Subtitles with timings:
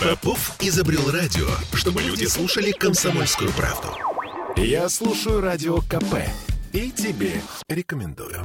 [0.00, 3.88] Попов изобрел радио, чтобы люди слушали комсомольскую правду.
[4.56, 6.14] Я слушаю радио КП
[6.72, 8.40] и тебе рекомендую.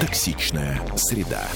[0.00, 1.46] Токсичная среда.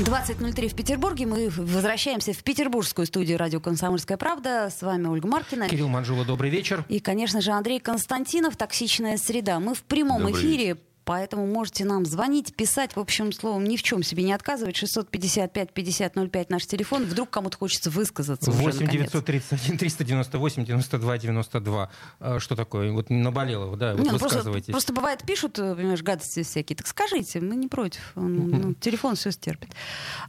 [0.00, 1.24] 20.03 в Петербурге.
[1.24, 4.70] Мы возвращаемся в петербургскую студию радио «Комсомольская правда».
[4.70, 5.70] С вами Ольга Маркина.
[5.70, 6.84] Кирилл Манжула, добрый вечер.
[6.88, 9.58] И, конечно же, Андрей Константинов, «Токсичная среда».
[9.58, 13.82] Мы в прямом Добрый эфире Поэтому можете нам звонить, писать, в общем, словом, ни в
[13.82, 14.76] чем себе не отказывать.
[14.82, 17.04] 655-5005 наш телефон.
[17.04, 19.10] Вдруг кому-то хочется высказаться уже, 8 наконец.
[19.12, 21.90] 931 398 92 92.
[22.20, 22.92] А, Что такое?
[22.92, 24.72] Вот наболело, да, вот Не, ну просто, высказывайтесь.
[24.72, 26.76] просто бывает пишут, э, понимаешь, гадости всякие.
[26.76, 28.12] Так скажите, мы не против.
[28.14, 29.70] Ну, телефон все стерпит.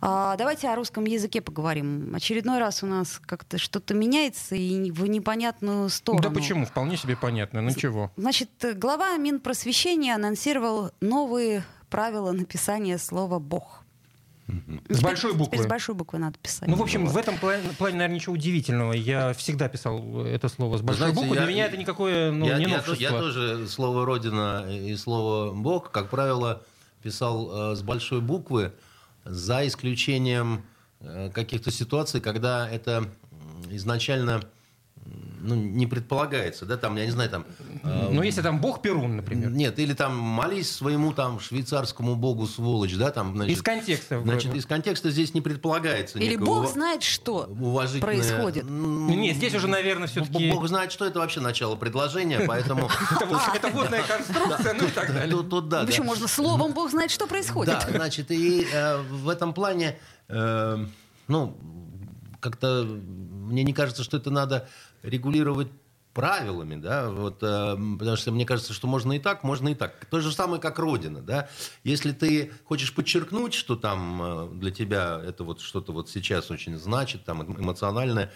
[0.01, 2.13] А, давайте о русском языке поговорим.
[2.15, 6.23] Очередной раз у нас как-то что-то меняется и в непонятную сторону.
[6.23, 6.65] Да почему?
[6.65, 7.61] Вполне себе понятно.
[7.61, 8.11] Ну чего?
[8.17, 10.17] Значит, э, глава Минпросвещения
[10.61, 13.83] анонсировал новые правила написания слова «бог».
[14.89, 15.63] С большой Теперь буквы.
[15.63, 16.67] с большой буквы надо писать.
[16.67, 17.13] Ну, в общем, Вот.
[17.13, 18.91] в этом плане, плане, наверное, ничего удивительного.
[18.91, 21.35] Я всегда писал это слово с большой Знаете, буквы.
[21.35, 22.95] я- Для меня это никакое ну, я, не я новшество.
[22.95, 26.63] то- я тоже слово «родина» и слово «бог», как правило,
[27.01, 28.73] писал э, с большой буквы,
[29.23, 30.63] за исключением
[30.99, 33.05] э, каких-то ситуаций, когда это
[33.69, 34.41] изначально
[35.43, 36.65] ну, не предполагается.
[36.65, 37.45] Да, там, я не знаю, там...
[37.83, 39.49] э, Ну, если там бог Перун, например.
[39.49, 44.21] Нет, или там молись своему там швейцарскому богу сволочь, да, там, значит, Из контекста.
[44.21, 46.19] Значит, из контекста здесь не предполагается.
[46.19, 47.49] Или бог знает, что
[47.99, 48.65] происходит.
[48.65, 50.51] Ну, Нет, здесь уже, наверное, все-таки...
[50.51, 52.89] Бог знает, что это вообще начало предложения, поэтому...
[53.53, 55.43] Это, водная конструкция, ну и так далее.
[55.43, 57.73] Тут, да, Почему можно словом бог знает, что происходит?
[57.73, 60.85] Да, значит, и э, в этом плане, э,
[61.27, 61.57] ну,
[62.39, 62.83] как-то
[63.51, 64.67] мне не кажется, что это надо
[65.03, 65.69] регулировать
[66.13, 70.05] правилами, да, вот, э, потому что мне кажется, что можно и так, можно и так.
[70.05, 71.47] То же самое, как Родина, да.
[71.83, 76.77] Если ты хочешь подчеркнуть, что там э, для тебя это вот что-то вот сейчас очень
[76.77, 78.31] значит, там эмоциональное,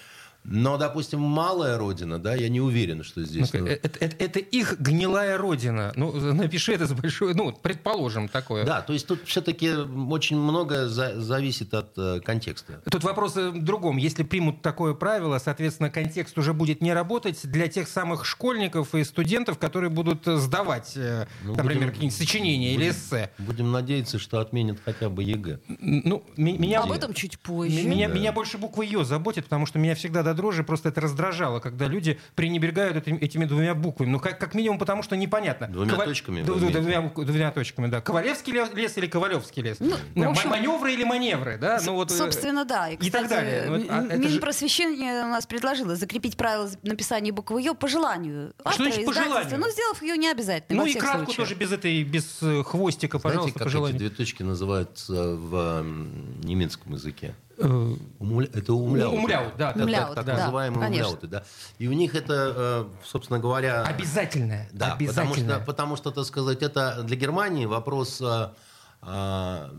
[0.47, 3.51] но, допустим, малая Родина, да, я не уверен, что здесь...
[3.53, 5.91] Ну, это, это- это их гнилая родина.
[5.95, 7.33] Ну, напиши это с большой...
[7.33, 8.63] Ну, предположим, такое.
[8.65, 12.81] да, то есть тут все-таки очень многое за- зависит от э, контекста.
[12.89, 13.97] Тут вопрос э, в другом.
[13.97, 19.03] Если примут такое правило, соответственно, контекст уже будет не работать для тех самых школьников и
[19.03, 23.31] студентов, которые будут э, сдавать, э, Ну, например, будем- какие-нибудь сочинения или эссе.
[23.39, 25.59] Будем надеяться, что отменят хотя бы ЕГЭ.
[25.79, 27.83] Ну, меня, Об этом чуть позже.
[27.83, 31.59] Меня, меня больше буквы «ё» заботит, потому что меня всегда до дрожи просто это раздражало,
[31.59, 34.09] когда люди пренебрегают этим- этими двумя буквами.
[34.09, 35.67] Ну, как, как минимум, потому что непонятно.
[35.67, 38.01] Двумя точками Да, вы да, двумя, двумя точками, да.
[38.01, 39.77] Ковалевский лес, или Ковалевский лес?
[39.79, 41.79] Ну, Да, общем- маневры или маневры, да?
[41.83, 42.89] Ну, вот, э, Собственно, да.
[42.89, 43.87] И, и так кстати, далее.
[43.89, 48.53] А, М- это же- Минпросвещение у нас предложило закрепить правила написания буквы «ё» по желанию.
[48.63, 49.57] А что автора, значит по желанию?
[49.59, 50.77] Ну, сделав ее не обязательно.
[50.77, 51.37] Ну во и кратко случаях.
[51.37, 53.99] тоже без этой, без э, хвостика, Знаете, пожалуйста, как по эти желанию.
[53.99, 57.35] две точки называются в м, немецком языке?
[57.57, 59.13] Э, Умля- Это умляут.
[59.13, 61.05] Умляут, да, Так- да, Умляут, так, так да, называемые конечно.
[61.07, 61.43] умляуты, да.
[61.77, 63.83] И у них это, э, собственно говоря...
[63.83, 64.69] Обязательное.
[64.73, 65.59] Да, потому что, обязательное.
[65.65, 68.53] потому что, так сказать, это для Германии вопрос а,
[69.01, 69.69] а,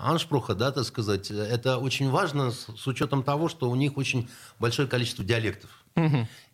[0.00, 4.28] аншпруха, да, так сказать, это очень важно с, с учетом того, что у них очень
[4.58, 5.70] большое количество диалектов.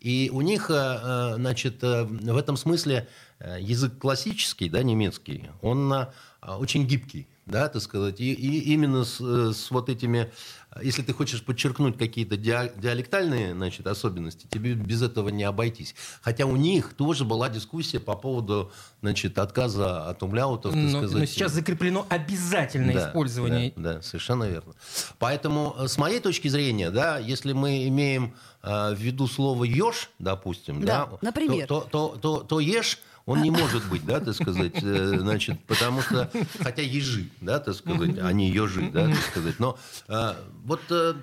[0.00, 3.08] И у них, э, э, значит, э, в этом смысле
[3.40, 6.06] э, язык классический, да, немецкий, он э,
[6.40, 10.30] очень гибкий, да, так сказать, и, и именно с, э, с вот этими,
[10.74, 15.94] э, если ты хочешь подчеркнуть какие-то диа- диалектальные, значит, особенности, тебе без этого не обойтись.
[16.22, 18.72] Хотя у них тоже была дискуссия по поводу,
[19.02, 21.12] значит, отказа от умляутов, так Но, сказать.
[21.18, 23.72] но сейчас закреплено обязательное Да, использование.
[23.76, 24.72] Да, да, совершенно верно.
[25.18, 30.08] Поэтому, э, с моей точки зрения, да, если мы имеем э, в виду слово «еж»,
[30.18, 31.66] допустим, Да, да, например.
[31.66, 35.58] то, то, то, то, то «ешь» он не может быть, да, так сказать, э, значит,
[35.66, 36.30] потому что,
[36.60, 41.14] хотя ежи, да, так сказать, а не ежи, да, так сказать, но э, вот э,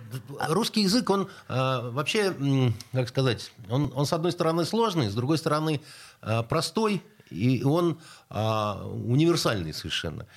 [0.49, 2.33] русский язык, он вообще,
[2.91, 5.81] как сказать, он, он с одной стороны сложный, с другой стороны
[6.49, 7.97] простой, и он
[8.29, 10.27] а, универсальный совершенно.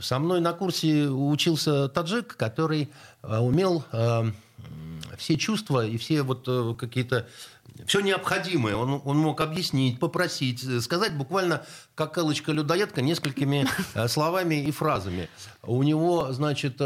[0.00, 2.90] Со мной на курсе учился таджик, который
[3.22, 4.26] а, умел а,
[5.16, 7.26] все чувства и все вот э, какие-то
[7.86, 8.76] все необходимое.
[8.76, 11.64] Он, он мог объяснить, попросить, э, сказать буквально
[11.94, 15.28] как Элочка-людоедка несколькими э, словами и фразами.
[15.62, 16.80] У него, значит,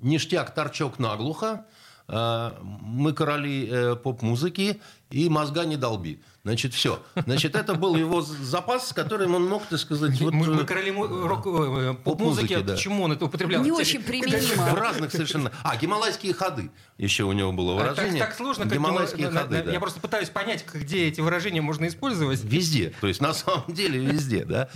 [0.00, 1.64] ништяк, торчок наглухо,
[2.06, 6.20] мы короли поп-музыки и мозга не долби.
[6.44, 7.02] Значит, все.
[7.16, 10.20] Значит, это был его запас, с которым он мог, так сказать...
[10.20, 11.44] Вот, мы, мы э, короли рок,
[12.04, 12.74] поп-музыки, да.
[12.74, 13.62] почему он это употреблял?
[13.62, 14.68] Не очень применимо.
[14.68, 15.50] В разных совершенно...
[15.62, 18.20] А, гималайские ходы еще у него было а выражение.
[18.20, 19.40] Так, так сложно, как гималайские гима...
[19.40, 19.72] ходы, да.
[19.72, 22.44] Я просто пытаюсь понять, где эти выражения можно использовать.
[22.44, 22.92] Везде.
[23.00, 24.68] То есть, на самом деле, везде, да.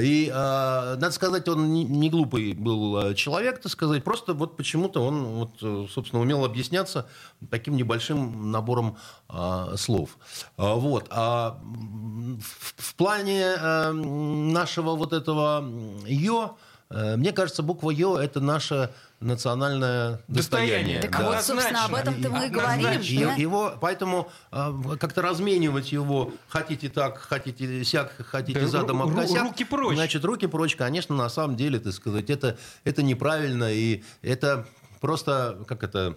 [0.00, 4.02] И, э, надо сказать, он не, глупый был человек, так сказать.
[4.02, 7.10] Просто вот почему-то он, вот, собственно, умел объясняться
[7.50, 8.96] таким небольшим набором
[9.28, 10.16] э, слов.
[10.56, 10.93] Вот.
[10.94, 11.06] Вот.
[11.10, 15.68] А в, в плане э, нашего вот этого
[16.06, 16.56] «ё»,
[16.88, 21.00] э, мне кажется, буква «ё»— это наше национальное достояние.
[21.00, 21.24] Так да.
[21.24, 23.00] вот, собственно, об этом-то мы и говорим.
[23.00, 23.34] Да?
[23.34, 29.42] Его, поэтому э, как-то разменивать его хотите так, хотите сяк, хотите да, задом об косяк.
[29.42, 29.96] Руки прочь.
[29.96, 34.64] Значит, руки прочь, конечно, на самом деле, так сказать, это, это неправильно, и это
[35.00, 36.14] просто, как это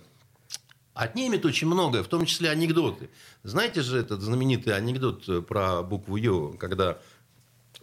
[0.98, 3.10] отнимет очень многое, в том числе анекдоты.
[3.44, 6.98] Знаете же этот знаменитый анекдот э, про букву Ё, когда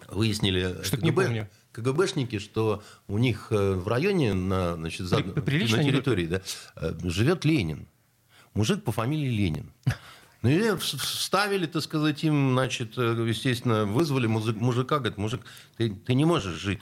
[0.08, 1.50] выяснили что КГБ, не помню.
[1.72, 6.42] КГБшники, что у них э, в районе на, значит, за, на территории да,
[6.76, 7.86] э, живет Ленин.
[8.52, 9.72] Мужик по фамилии Ленин.
[10.44, 15.40] Ну, и вставили, так сказать, им, значит, естественно, вызвали мужика, говорит, мужик,
[15.78, 16.80] ты, ты не можешь жить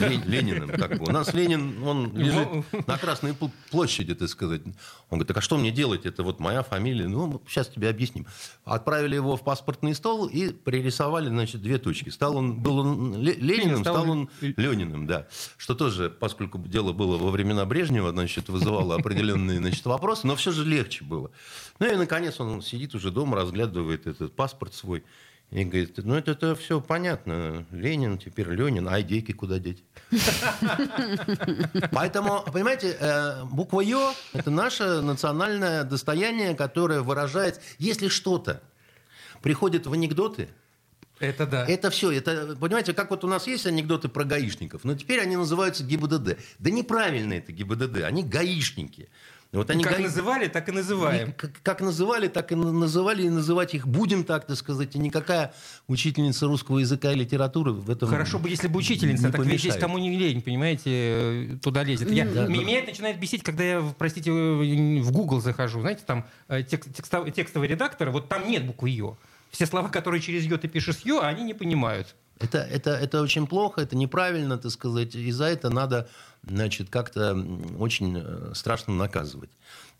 [0.00, 0.70] Лениным.
[0.70, 1.04] Как бы.
[1.10, 2.48] У нас Ленин, он лежит
[2.86, 3.36] на Красной
[3.70, 4.62] площади, так сказать.
[4.64, 4.72] Он
[5.18, 6.06] говорит, так а что мне делать?
[6.06, 7.06] Это вот моя фамилия.
[7.06, 8.26] Ну, сейчас тебе объясним.
[8.64, 12.08] Отправили его в паспортный стол и пририсовали, значит, две точки.
[12.08, 15.26] Стал он, был он Лениным, стал он Лениным, да.
[15.58, 20.50] Что тоже, поскольку дело было во времена Брежнева, значит, вызывало определенные, значит, вопросы, но все
[20.50, 21.30] же легче было.
[21.78, 25.04] Ну и, наконец, он сидит уже дома, разглядывает этот паспорт свой.
[25.50, 27.66] И говорит, ну это, это все понятно.
[27.72, 29.84] Ленин, теперь Ленин, а идейки куда деть?
[31.90, 38.62] Поэтому, понимаете, э, буква Ё– это наше национальное достояние, которое выражает, если что-то
[39.42, 40.48] приходит в анекдоты,
[41.22, 41.64] это да.
[41.66, 42.10] Это все.
[42.10, 46.36] Это, понимаете, как вот у нас есть анекдоты про гаишников, но теперь они называются ГИБДД.
[46.58, 49.08] Да неправильно это ГИБДД, они гаишники.
[49.52, 50.04] Вот они как га...
[50.04, 51.34] называли, так и называем.
[51.34, 54.96] Как, как называли, так и называли, и называть их будем так, так сказать.
[54.96, 55.52] И никакая
[55.88, 59.60] учительница русского языка и литературы в этом Хорошо бы, если бы учительница, так помешает.
[59.60, 62.10] здесь кому не лень, понимаете, э, туда лезет.
[62.10, 62.72] Я, да, меня да.
[62.72, 65.82] это начинает бесить, когда я, простите, в Google захожу.
[65.82, 69.18] Знаете, там э, текст, текстовый, текстовый редактор, вот там нет буквы «ё».
[69.50, 72.14] Все слова, которые через «ё» ты пишешь «ё», они не понимают.
[72.42, 75.14] Это, это, это очень плохо, это неправильно, так сказать.
[75.14, 76.08] И за это надо
[76.46, 77.34] значит, как-то
[77.78, 79.50] очень э, страшно наказывать.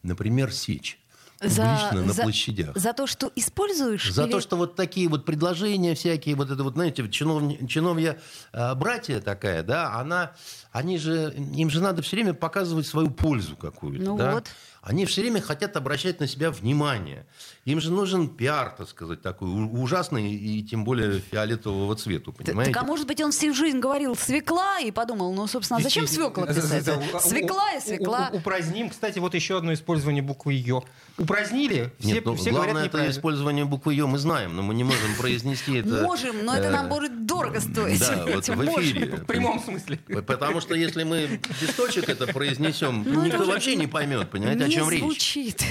[0.02, 0.98] Например, сечь.
[1.44, 2.76] За, на за, площадях.
[2.76, 4.12] За то, что используешь?
[4.12, 4.30] За или...
[4.30, 8.18] то, что вот такие вот предложения всякие, вот это вот, знаете, чинов, чиновья
[8.52, 10.32] э, братья такая, да, она,
[10.70, 14.34] они же, им же надо все время показывать свою пользу какую-то, ну да?
[14.34, 14.46] вот.
[14.82, 17.24] Они все время хотят обращать на себя внимание.
[17.64, 22.72] Им же нужен пиар, так сказать, такой ужасный и тем более фиолетового цвета, понимаете?
[22.72, 26.08] Так, а может быть, он всю жизнь говорил свекла и подумал, ну, собственно, а зачем
[26.08, 26.84] свекла писать?
[27.20, 28.30] Свекла и свекла.
[28.32, 30.82] Упраздним, кстати, вот еще одно использование буквы «ё».
[31.16, 34.74] Упразднили, все, Нет, ну, все главное, говорят это использование буквы «ё» мы знаем, но мы
[34.74, 35.88] не можем произнести это...
[36.02, 38.00] Можем, но это нам э, будет дорого стоить.
[38.00, 39.06] Да, вот в эфире.
[39.16, 39.98] В прямом смысле.
[40.26, 45.00] Потому что если мы листочек это произнесем, ну, никто вообще не поймет, понимаете, чем речь.
[45.00, 45.64] звучит.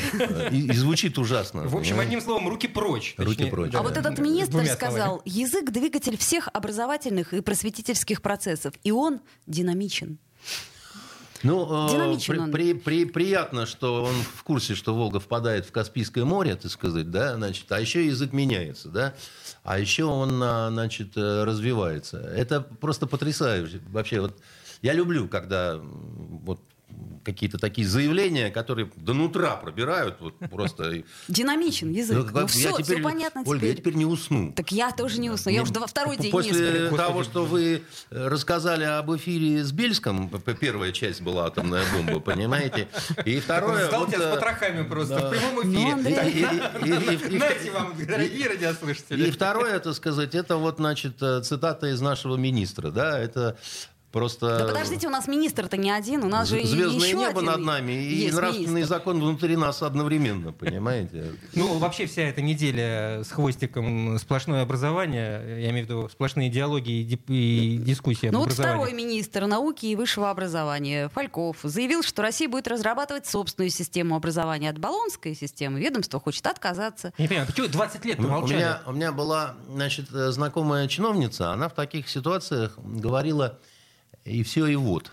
[0.51, 1.63] И, и звучит ужасно.
[1.63, 3.15] В общем, одним словом, руки прочь.
[3.17, 3.73] Руки прочь.
[3.73, 10.19] А вот этот министр сказал, язык– двигатель всех образовательных и просветительских процессов, и он динамичен.
[11.43, 16.23] Ну, э, при, при, при, приятно, что он в курсе, что Волга впадает в Каспийское
[16.23, 19.15] море, так сказать, да, значит, а еще язык меняется, да,
[19.63, 22.19] а еще он, а, значит, э, развивается.
[22.19, 23.81] Это просто потрясающе.
[23.89, 24.37] Вообще, вот
[24.81, 26.61] я люблю, когда вот
[27.23, 31.03] какие-то такие заявления, которые до нутра пробирают вот просто.
[31.27, 32.17] Динамичен язык.
[32.17, 33.69] Ну, ну, все, теперь, все понятно Ольга, теперь.
[33.69, 34.53] я теперь не усну.
[34.53, 35.51] Так я тоже не усну.
[35.51, 36.97] Я уже второй день После не сплю.
[36.97, 40.29] того, что вы э, рассказали об эфире с Бельском,
[40.59, 42.87] первая часть была атомная бомба, понимаете?
[43.25, 43.87] И второе...
[43.87, 47.37] Сдал тебя с э, потрохами просто в прямом ну, эфире.
[47.37, 49.27] Знаете вам, дорогие радиослушатели.
[49.27, 53.57] И второе, это сказать, это вот, значит, э, цитата из нашего министра, да, это
[54.11, 54.59] Просто...
[54.59, 57.93] Да подождите, у нас министр-то не один, у нас же Звездное еще небо над нами
[57.93, 58.95] и нравственный министр.
[58.95, 61.31] закон внутри нас одновременно, понимаете?
[61.55, 66.91] Ну, вообще вся эта неделя с хвостиком сплошное образование, я имею в виду сплошные диалоги
[66.91, 72.67] и дискуссии Ну вот второй министр науки и высшего образования Фальков заявил, что Россия будет
[72.67, 75.79] разрабатывать собственную систему образования от баллонской системы.
[75.79, 77.13] Ведомство хочет отказаться.
[77.17, 81.69] Не понимаю, почему 20 лет ну, у меня, у меня была, значит, знакомая чиновница, она
[81.69, 83.59] в таких ситуациях говорила
[84.25, 85.11] и все, и вот.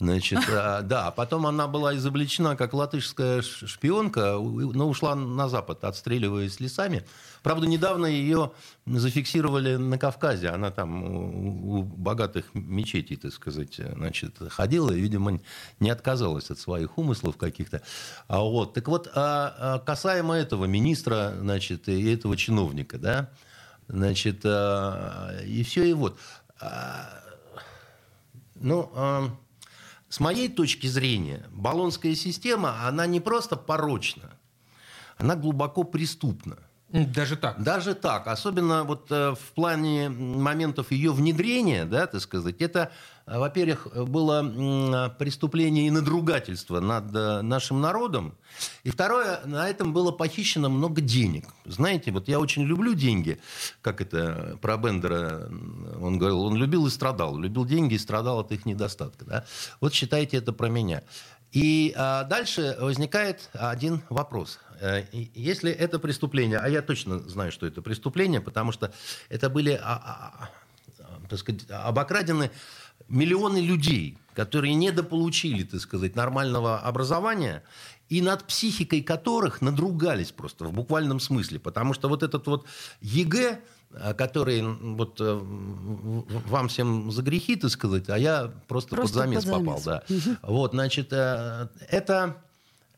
[0.00, 6.60] Значит, а, да, потом она была изобличена как латышская шпионка, но ушла на Запад, отстреливаясь
[6.60, 7.04] лесами.
[7.42, 8.52] Правда, недавно ее
[8.86, 10.48] зафиксировали на Кавказе.
[10.50, 15.40] Она там у богатых мечетей, так сказать, значит, ходила и, видимо,
[15.80, 17.82] не отказалась от своих умыслов каких-то.
[18.28, 23.30] А вот, так вот, а, а касаемо этого министра, значит, и этого чиновника, да,
[23.88, 26.18] значит, и все, и вот.
[28.60, 29.36] Ну,
[30.08, 34.38] с моей точки зрения, баллонская система, она не просто порочна,
[35.16, 36.58] она глубоко преступна.
[36.90, 37.62] Даже так?
[37.62, 38.26] Даже так.
[38.26, 42.90] Особенно вот э, в плане моментов ее внедрения, да, так сказать, это,
[43.26, 48.34] э, во-первых, было преступление и надругательство над э, нашим народом.
[48.84, 51.44] И второе, на этом было похищено много денег.
[51.66, 53.38] Знаете, вот я очень люблю деньги,
[53.82, 55.46] как это про Бендера,
[56.00, 57.36] он говорил, он любил и страдал.
[57.36, 59.26] Любил деньги и страдал от их недостатка.
[59.26, 59.44] Да?
[59.82, 61.02] Вот считайте это про меня.
[61.52, 64.58] И а, дальше возникает один вопрос.
[64.80, 68.92] Э, если это преступление, а я точно знаю, что это преступление, потому что
[69.28, 70.50] это были а, а,
[71.00, 72.50] а, так сказать, обокрадены
[73.08, 77.62] миллионы людей, которые недополучили, так сказать, нормального образования,
[78.08, 81.58] и над психикой которых надругались просто в буквальном смысле.
[81.58, 82.66] Потому что вот этот вот
[83.00, 89.20] ЕГЭ, э, который вот э, вам всем за грехи, так сказать, а я просто, просто
[89.20, 89.82] под замес попал.
[89.84, 90.02] Да.
[90.42, 92.36] Вот, значит, это,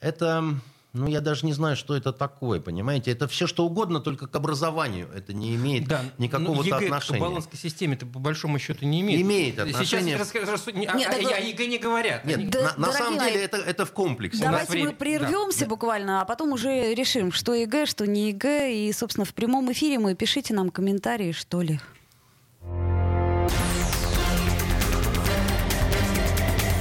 [0.01, 0.61] это
[0.93, 3.13] ну, я даже не знаю, что это такое, понимаете?
[3.13, 7.19] Это все что угодно, только к образованию это не имеет да, никакого ну, отношения.
[7.19, 9.21] к болонской системе это по большому счету не имеет.
[9.21, 10.19] Имеет отношение.
[10.19, 10.67] Сейчас рас...
[10.75, 11.33] Нет, о, так...
[11.33, 12.25] о ЕГЭ не говорят.
[12.25, 14.43] Нет, да, на, на самом деле это, это в комплексе.
[14.43, 15.67] Давайте мы прервемся да.
[15.67, 18.75] буквально, а потом уже решим, что ЕГЭ, что не ЕГЭ.
[18.75, 21.79] И, собственно, в прямом эфире мы пишите нам комментарии, что ли.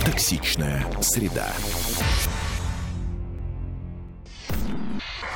[0.04, 1.54] Токсичная среда.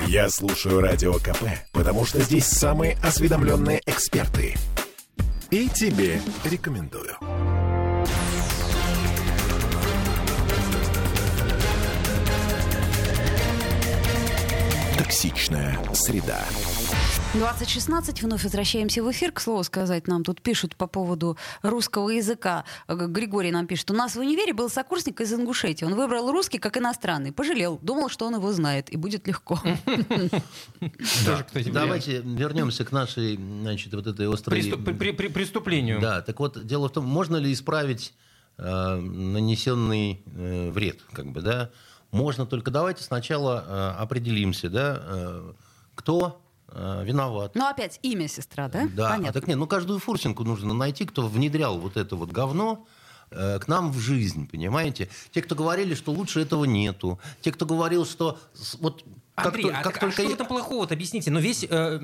[0.08, 4.56] Я слушаю Радио КП, потому что здесь самые осведомленные эксперты.
[5.52, 7.16] И тебе рекомендую.
[15.04, 16.46] Токсичная среда.
[17.34, 19.34] 2016, вновь возвращаемся в эфир.
[19.34, 22.64] К слову сказать, нам тут пишут по поводу русского языка.
[22.88, 25.84] Григорий нам пишет, у нас в универе был сокурсник из Ингушетии.
[25.84, 27.34] Он выбрал русский как иностранный.
[27.34, 29.60] Пожалел, думал, что он его знает, и будет легко.
[31.74, 34.64] Давайте вернемся к нашей, значит, вот этой острой...
[34.64, 36.00] Преступлению.
[36.00, 38.14] Да, так вот, дело в том, можно ли исправить
[38.58, 41.72] э, нанесенный э, вред, как бы, да?
[42.14, 45.44] Можно, только давайте сначала э, определимся, да,
[45.96, 46.40] кто
[46.76, 47.52] Э, виноват.
[47.54, 48.88] Ну, опять имя сестра, да?
[48.96, 49.10] Да.
[49.10, 49.30] Понятно.
[49.30, 52.88] А так нет, ну каждую фурсинку нужно найти, кто внедрял вот это вот говно
[53.30, 55.08] э, к нам в жизнь, понимаете?
[55.32, 57.20] Те, кто говорили, что лучше этого нету.
[57.42, 58.40] Те, кто говорил, что
[58.80, 59.04] вот
[59.36, 60.22] Андрей, как, а, как а только...
[60.22, 61.30] что в этом плохого Объясните.
[61.30, 61.64] Но весь...
[61.70, 62.00] Э,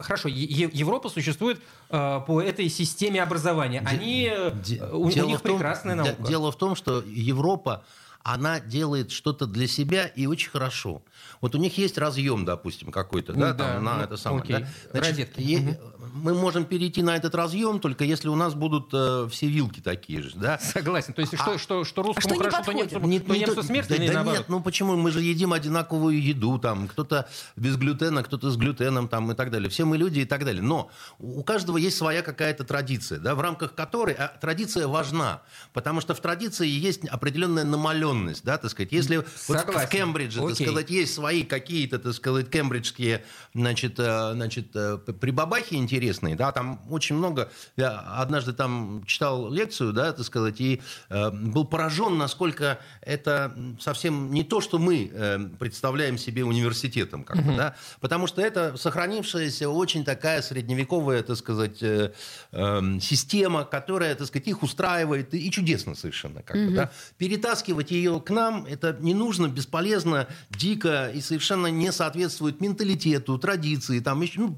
[0.00, 3.82] хорошо, Европа существует э, по этой системе образования.
[3.84, 4.32] Они...
[4.64, 6.22] Де, э, у, у них том, прекрасная наука.
[6.22, 7.84] Дело в том, что Европа
[8.24, 11.04] она делает что-то для себя и очень хорошо.
[11.42, 14.42] Вот у них есть разъем, допустим, какой-то, да, да там, на ну, это самое.
[14.42, 14.66] Окей.
[14.92, 15.00] Да?
[15.00, 15.78] Значит, е-
[16.14, 20.22] мы можем перейти на этот разъем, только если у нас будут э, все вилки такие
[20.22, 20.58] же, да?
[20.58, 21.12] Согласен.
[21.12, 23.62] То есть а, что, что, что русскому а что хорошо, то немцу, не, то немцу
[23.64, 24.96] смерть да, или да нет, ну почему?
[24.96, 29.50] Мы же едим одинаковую еду, там, кто-то без глютена, кто-то с глютеном, там, и так
[29.50, 29.68] далее.
[29.68, 30.62] Все мы люди и так далее.
[30.62, 35.42] Но у каждого есть своя какая-то традиция, да, в рамках которой а традиция важна,
[35.72, 38.92] потому что в традиции есть определенная намаленность, да, так сказать.
[38.92, 40.54] Если вот в Кембридже, Окей.
[40.54, 46.36] так сказать, есть свои какие-то, так сказать, кембриджские, значит, э, значит, э, прибабахи интересные, интересные,
[46.36, 51.64] да, там очень много, я однажды там читал лекцию, да, так сказать, и э, был
[51.64, 57.74] поражен, насколько это совсем не то, что мы э, представляем себе университетом, как бы, да,
[58.00, 62.12] потому что это сохранившаяся очень такая средневековая, так сказать, э,
[62.52, 66.90] э, система, которая, так сказать, их устраивает, и, и чудесно совершенно, как бы, да.
[67.16, 74.00] Перетаскивать ее к нам, это не нужно, бесполезно, дико и совершенно не соответствует менталитету, традиции,
[74.00, 74.56] там, ну,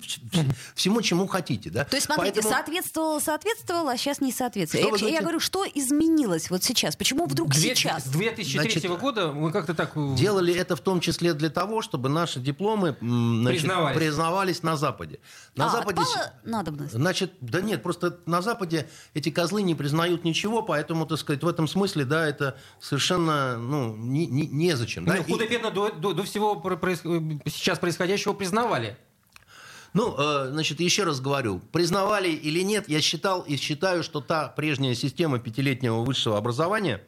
[0.74, 1.70] всему, чему хотите.
[1.70, 1.84] Да?
[1.84, 2.54] То есть, смотрите, Поэтому...
[2.54, 5.00] соответствовало, соответствовало, а сейчас не соответствует.
[5.00, 6.96] Я, я говорю, что изменилось вот сейчас?
[6.96, 8.04] Почему вдруг Две, сейчас?
[8.04, 9.92] С 2003 Значит, года мы как-то так...
[9.96, 13.96] Э, делали это в том числе для того, чтобы наши дипломы значит, признавались.
[13.96, 15.18] признавались на Западе.
[15.54, 16.02] На а, Западе...
[16.44, 16.92] надобность?
[16.92, 21.48] Значит, да нет, просто на Западе эти козлы не признают ничего, поэтому, так сказать, в
[21.48, 25.04] этом смысле, да, это совершенно, ну, не, не, незачем.
[25.04, 25.22] Ну, да?
[25.22, 27.00] худо-бедно до, до, до всего проис...
[27.46, 28.96] сейчас происходящего признавали.
[29.96, 34.48] Ну, э, значит, еще раз говорю, признавали или нет, я считал и считаю, что та
[34.48, 37.02] прежняя система пятилетнего высшего образования,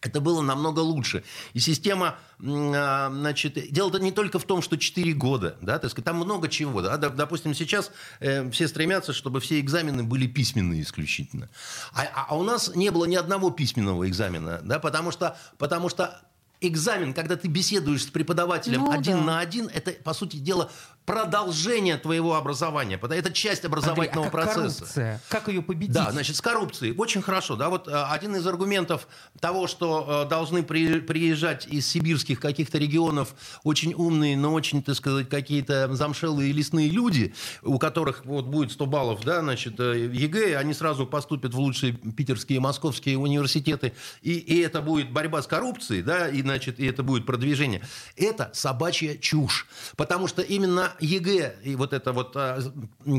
[0.00, 1.22] это было намного лучше.
[1.52, 6.06] И система, а, значит, дело-то не только в том, что 4 года, да, так сказать,
[6.06, 6.80] там много чего.
[6.80, 11.50] Да, допустим, сейчас э, все стремятся, чтобы все экзамены были письменные исключительно.
[11.92, 15.90] А, а, а у нас не было ни одного письменного экзамена, да, потому что, потому
[15.90, 16.22] что
[16.60, 19.24] экзамен, когда ты беседуешь с преподавателем ну, один да.
[19.24, 20.70] на один, это, по сути дела,
[21.04, 22.98] продолжение твоего образования.
[23.02, 24.80] Это часть образовательного Андрей, а как процесса.
[24.80, 25.20] Коррупция?
[25.28, 25.94] Как ее победить?
[25.94, 26.94] Да, значит, с коррупцией.
[26.96, 27.56] Очень хорошо.
[27.56, 29.08] Да, вот э, один из аргументов
[29.40, 35.28] того, что э, должны приезжать из сибирских каких-то регионов очень умные, но очень, так сказать,
[35.28, 40.74] какие-то замшелые лесные люди, у которых вот будет 100 баллов, да, значит, э, ЕГЭ, они
[40.74, 46.02] сразу поступят в лучшие питерские и московские университеты, и, и это будет борьба с коррупцией,
[46.02, 47.82] да, и, значит, и это будет продвижение.
[48.16, 49.66] Это собачья чушь.
[49.96, 52.58] Потому что именно ЕГЭ и вот это вот а,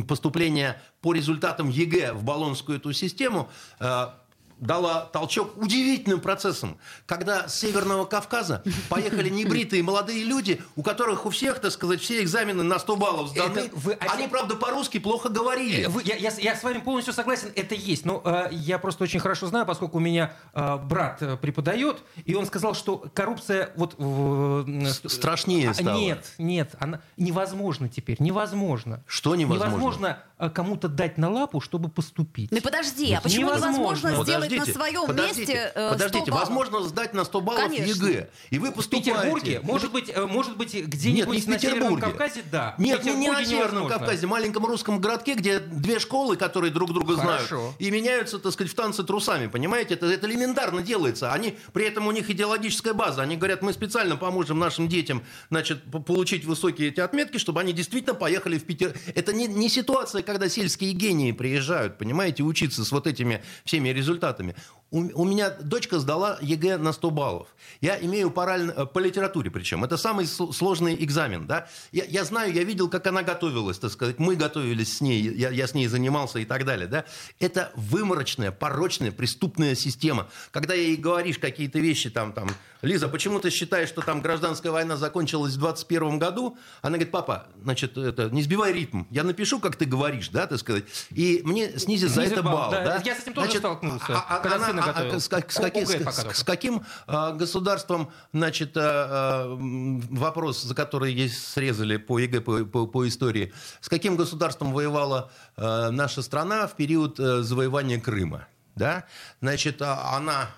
[0.07, 3.49] поступление по результатам ЕГЭ в болонскую эту систему
[3.79, 4.20] а,
[4.61, 11.31] дала толчок удивительным процессом, когда с Северного Кавказа поехали небритые молодые люди, у которых у
[11.31, 13.69] всех, так сказать, все экзамены на 100 баллов сданы.
[13.73, 13.93] вы...
[13.99, 15.83] Они, правда, по-русски плохо говорили.
[15.83, 18.05] Э, вы, я, я, я с вами полностью согласен, это есть.
[18.05, 22.35] Но э, я просто очень хорошо знаю, поскольку у меня э, брат э, преподает, и
[22.35, 23.95] он сказал, что коррупция вот...
[23.97, 25.97] Э, Страшнее стала.
[25.97, 29.03] Нет, нет, она невозможно теперь, невозможно.
[29.07, 29.69] Что невозможно?
[29.69, 32.51] Невозможно э, кому-то дать на лапу, чтобы поступить.
[32.51, 37.13] Ну подожди, а почему невозможно, невозможно сделать на своем подождите, месте э, Подождите, возможно сдать
[37.13, 38.05] на 100 баллов Конечно.
[38.05, 38.29] ЕГЭ.
[38.49, 39.13] И вы поступаете.
[39.13, 42.75] В Петербурге, может быть, э, может быть где-нибудь на Северном Кавказе, да.
[42.77, 47.15] Нет, не, не на Северном Кавказе, маленьком русском городке, где две школы, которые друг друга
[47.15, 47.47] Хорошо.
[47.47, 49.95] знают, и меняются, так сказать, в танцы трусами, понимаете?
[49.95, 51.31] Это, это элементарно делается.
[51.31, 53.21] Они, при этом у них идеологическая база.
[53.21, 58.15] Они говорят, мы специально поможем нашим детям, значит, получить высокие эти отметки, чтобы они действительно
[58.15, 58.93] поехали в Питер.
[59.15, 64.40] Это не, не ситуация, когда сельские гении приезжают, понимаете, учиться с вот этими всеми результатами.
[64.41, 64.55] ребятами
[64.91, 67.47] У, у меня дочка сдала ЕГЭ на 100 баллов.
[67.79, 69.85] Я имею параллельно, э, по литературе причем.
[69.85, 71.47] Это самый сложный экзамен.
[71.47, 71.69] Да?
[71.93, 74.19] Я, я знаю, я видел, как она готовилась, так сказать.
[74.19, 76.87] Мы готовились с ней, я, я с ней занимался и так далее.
[76.87, 77.05] Да?
[77.39, 80.27] Это выморочная, порочная, преступная система.
[80.51, 82.49] Когда ей говоришь какие-то вещи, там, там,
[82.81, 86.57] Лиза, почему ты считаешь, что там гражданская война закончилась в 21 году?
[86.81, 89.03] Она говорит, папа, значит, это, не сбивай ритм.
[89.09, 92.71] Я напишу, как ты говоришь, да, так сказать, и мне снизит за это балл.
[92.71, 92.83] Да.
[92.83, 93.01] Да?
[93.05, 95.85] Я с этим тоже значит, столкнулся, а, а, когда она, а, а, с, с, каким,
[95.85, 102.87] с, с каким а, государством, значит, вопрос, за который есть срезали по ЕГЭ, по, по,
[102.87, 108.47] по истории, с каким государством воевала наша страна в период а, завоевания Крыма?
[108.75, 109.05] Да?
[109.41, 110.49] Значит, она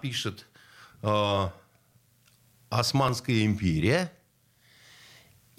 [0.00, 0.46] пишет...
[1.02, 1.52] А,
[2.70, 4.12] Османская империя.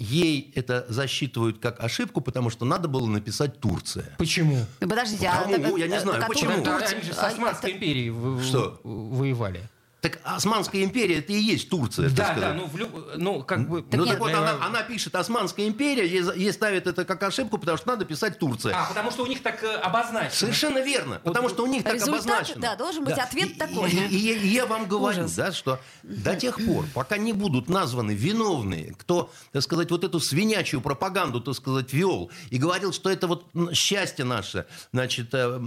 [0.02, 4.16] Ей это засчитывают как ошибку, потому что надо было написать Турция.
[4.18, 4.58] Почему?
[4.80, 6.54] Подождите, Потому, а я не знаю, почему.
[6.54, 9.62] Они же с Османской империей воевали.
[10.02, 12.10] Так Османская империя это и есть Турция.
[12.10, 12.90] Да, да, ну, в люб...
[13.18, 13.86] ну как бы.
[13.92, 17.78] Ну так вот она, она пишет Османская империя, ей, ей ставит это как ошибку, потому
[17.78, 18.76] что надо писать Турция.
[18.76, 20.32] А потому что у них так э, обозначено.
[20.32, 22.60] Совершенно верно, вот, потому что у них так обозначено.
[22.60, 23.26] Да, должен быть да.
[23.26, 23.92] ответ и, такой.
[23.92, 27.70] И, и, и, и я вам говорю, да, что до тех пор, пока не будут
[27.70, 33.12] названы виновные, кто, так сказать, вот эту свинячью пропаганду, так сказать, вел и говорил, что
[33.12, 35.62] это вот счастье наше, значит, э,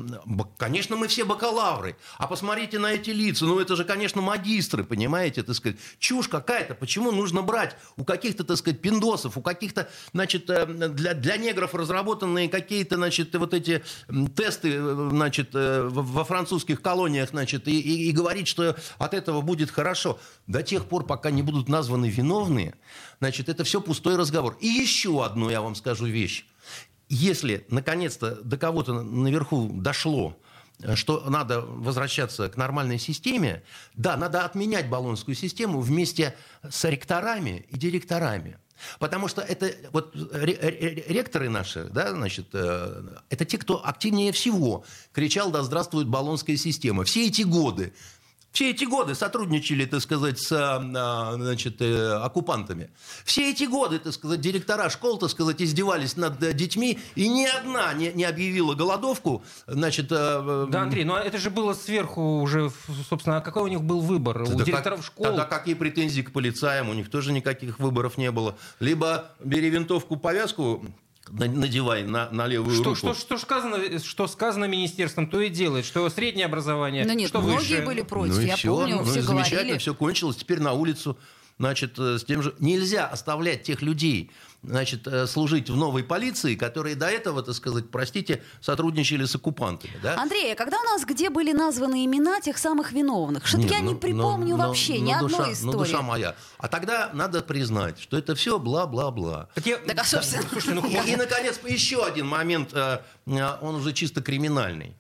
[0.57, 5.43] конечно, мы все бакалавры, а посмотрите на эти лица, ну это же, конечно, магистры, понимаете,
[5.43, 5.79] так сказать.
[5.99, 6.75] Чушь какая-то.
[6.75, 11.75] Почему нужно брать у каких-то, так сказать, пиндосов, у каких-то, значит, э, для, для негров
[11.75, 13.85] разработанные какие-то, значит, вот эти
[14.35, 19.41] тесты, э, значит, э, во французских колониях, значит, и, и, и говорить, что от этого
[19.41, 20.19] будет хорошо.
[20.47, 22.75] До тех пор, пока не будут названы виновные,
[23.21, 24.57] значит, это все пустой разговор.
[24.61, 26.47] И еще одну я вам скажу вещь.
[27.09, 30.37] Если, наконец-то, до кого-то наверху дошло,
[30.95, 33.63] что надо возвращаться к нормальной системе,
[33.95, 36.35] да, надо отменять баллонскую систему вместе
[36.69, 38.59] с ректорами и директорами.
[38.99, 45.51] Потому что это вот ректоры наши, да, значит, э, это те, кто активнее всего кричал
[45.51, 47.05] «Да здравствует баллонская система».
[47.05, 47.95] Все эти годы
[48.55, 52.89] все эти годы сотрудничали, так сказать, с а, значит, э, оккупантами.
[53.25, 57.47] Все эти годы, так сказать, директора школ, так сказать, издевались над э, детьми, и ни
[57.47, 59.43] одна не, не объявила голодовку.
[59.67, 62.71] Значит, э, да, Андрей, но это же было сверху уже,
[63.09, 64.43] собственно, какой у них был выбор?
[64.43, 65.27] у директоров как, школ?
[65.27, 66.91] Тогда какие претензии к полицаям?
[66.91, 68.57] У них тоже никаких выборов не было.
[68.79, 70.87] Либо бери винтовку, повязку,
[71.31, 72.97] надевай на, на левую что, руку.
[72.97, 77.41] Что, что, сказано, что сказано министерством, то и делает, что среднее образование, Но нет, что
[77.41, 77.83] многие высшее.
[77.83, 79.79] были против, ну, я все, помню, ну, все замечательно, говорили.
[79.79, 81.19] все кончилось, теперь на улицу
[81.59, 82.55] значит, э, с тем же...
[82.59, 84.31] Нельзя оставлять тех людей,
[84.67, 89.93] значит, э, служить в новой полиции, которые до этого, так сказать, простите, сотрудничали с оккупантами.
[90.03, 90.21] Да?
[90.21, 93.47] Андрей, а когда у нас где были названы имена тех самых виновных?
[93.47, 95.73] Что-то я ну, не припомню ну, вообще ну, ни ну, одной истории.
[95.73, 96.35] Ну, душа моя.
[96.59, 99.49] А тогда надо признать, что это все бла-бла-бла.
[99.55, 99.79] Так, я...
[99.79, 100.45] так а, собственно...
[100.49, 104.97] Слушайте, ну, и, и, наконец, еще один момент, э, он уже чисто криминальный.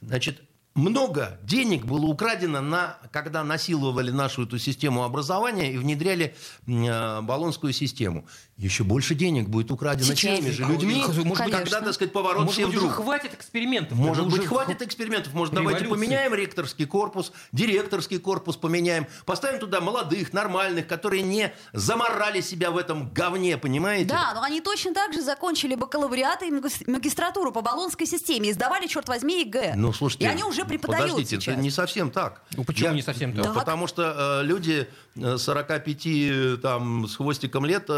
[0.00, 0.42] Значит,
[0.78, 6.34] много денег было украдено, на, когда насиловали нашу эту систему образования и внедряли
[6.66, 8.26] э, баллонскую систему.
[8.56, 10.38] Еще больше денег будет украдено Сейчас.
[10.38, 12.92] теми же людьми, может быть, когда, так сказать, поворот может все быть, вдруг.
[12.92, 13.96] хватит экспериментов.
[13.98, 14.48] Может быть, уже...
[14.48, 15.32] хватит экспериментов.
[15.34, 22.40] Может, давайте поменяем ректорский корпус, директорский корпус поменяем, поставим туда молодых, нормальных, которые не заморали
[22.40, 24.08] себя в этом говне, понимаете?
[24.08, 28.86] Да, но они точно так же закончили бакалавриат и магистратуру по болонской системе и сдавали,
[28.86, 29.74] черт возьми, ЕГЭ.
[29.76, 31.54] Ну, слушайте, и они уже преподают подождите, сейчас.
[31.54, 32.42] это не совсем так.
[32.56, 33.54] Ну, почему Я, не совсем так?
[33.54, 37.88] Потому что э, люди 45 э, там, с хвостиком лет,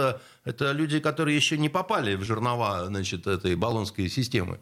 [0.44, 4.58] это люди, которые еще не попали в жернова значит, этой болонской системы.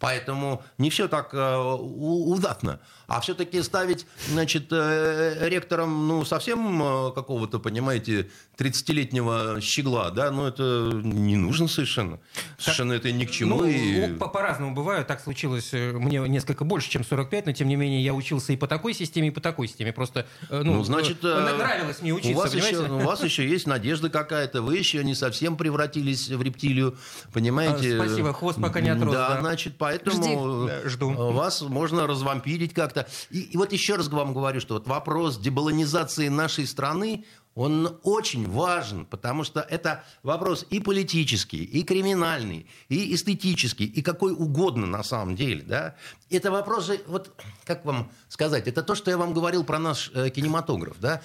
[0.00, 2.80] Поэтому не все так э, удачно.
[3.06, 10.46] А все-таки ставить, значит, э, ректором, ну, совсем э, какого-то, понимаете, 30-летнего щегла, да, ну,
[10.46, 12.18] это не нужно совершенно.
[12.58, 13.58] Совершенно так, это ни к чему.
[13.58, 14.14] Ну, и...
[14.14, 15.06] по-разному бывает.
[15.06, 18.66] Так случилось мне несколько больше, чем 45, но, тем не менее, я учился и по
[18.66, 19.92] такой системе, и по такой системе.
[19.92, 24.08] Просто, ну, ну значит, нравилось мне учиться, у вас, еще, у вас еще есть надежда
[24.08, 24.62] какая-то.
[24.62, 26.96] Вы еще не совсем превратились в рептилию,
[27.34, 28.00] понимаете?
[28.00, 29.12] А, спасибо, хвост пока не отрос.
[29.12, 29.40] Да, да.
[29.40, 30.88] значит, поэтому Жди.
[30.88, 31.10] Жду.
[31.32, 33.08] вас можно развампирить как-то.
[33.30, 37.24] И, и вот еще раз вам говорю, что вот вопрос дебалонизации нашей страны,
[37.54, 44.32] он очень важен, потому что это вопрос и политический, и криминальный, и эстетический, и какой
[44.32, 45.62] угодно на самом деле.
[45.62, 45.96] Да?
[46.30, 47.32] Это вопросы, вот
[47.64, 50.96] как вам сказать, это то, что я вам говорил про наш э, кинематограф.
[51.00, 51.22] Да?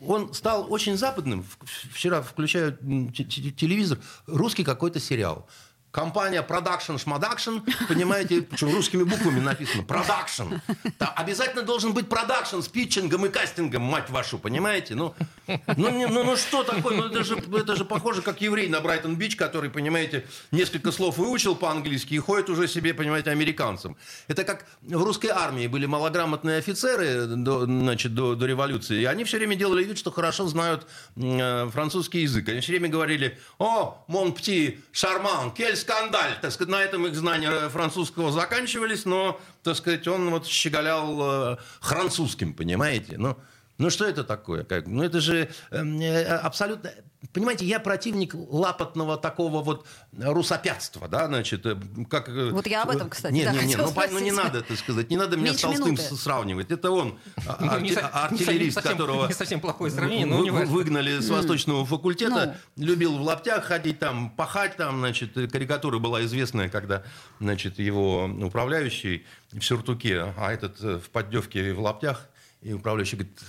[0.00, 1.44] Он стал очень западным.
[1.92, 2.76] Вчера включаю
[3.12, 5.46] телевизор, русский какой-то сериал
[5.92, 10.60] компания Production Шмадакшн, понимаете, причем русскими буквами написано Production.
[10.98, 14.94] Там обязательно должен быть продакшн с питчингом и кастингом, мать вашу, понимаете?
[14.94, 15.14] Ну,
[15.46, 16.96] ну, ну, ну что такое?
[16.96, 21.54] Ну, это, же, это же похоже, как еврей на Брайтон-Бич, который, понимаете, несколько слов выучил
[21.54, 23.96] по-английски и ходит уже себе, понимаете, американцем.
[24.28, 29.24] Это как в русской армии были малограмотные офицеры до, значит, до, до революции, и они
[29.24, 32.48] все время делали вид, что хорошо знают э, французский язык.
[32.48, 36.38] Они все время говорили, о, mon petit, charmant, quel scandale.
[36.40, 41.56] Так сказать, на этом их знания французского заканчивались, но, так сказать, он вот щеголял э,
[41.80, 43.18] французским, понимаете?
[43.18, 43.36] Ну,
[43.78, 44.64] ну что это такое?
[44.64, 44.86] Как?
[44.86, 46.90] Ну это же эм, э, абсолютно...
[47.32, 49.86] Понимаете, я противник лапотного такого вот
[50.18, 51.76] русопятства, да, значит, э,
[52.10, 52.28] как...
[52.28, 54.76] Э, вот я об этом, кстати, Нет, да, нет, нет, ну, ну не надо это
[54.76, 56.14] сказать, не надо меня с Толстым минуты.
[56.14, 56.70] сравнивать.
[56.70, 57.94] Это он, а, арти...
[57.94, 59.28] артиллерист, которого...
[59.28, 62.84] Не совсем плохое сравнение, но вы, выгнали с восточного факультета, ну.
[62.84, 67.02] любил в лаптях ходить там, пахать там, значит, карикатура была известная, когда,
[67.40, 72.28] значит, его управляющий в сюртуке, а этот в поддевке в лаптях,
[72.60, 73.40] и управляющий говорит,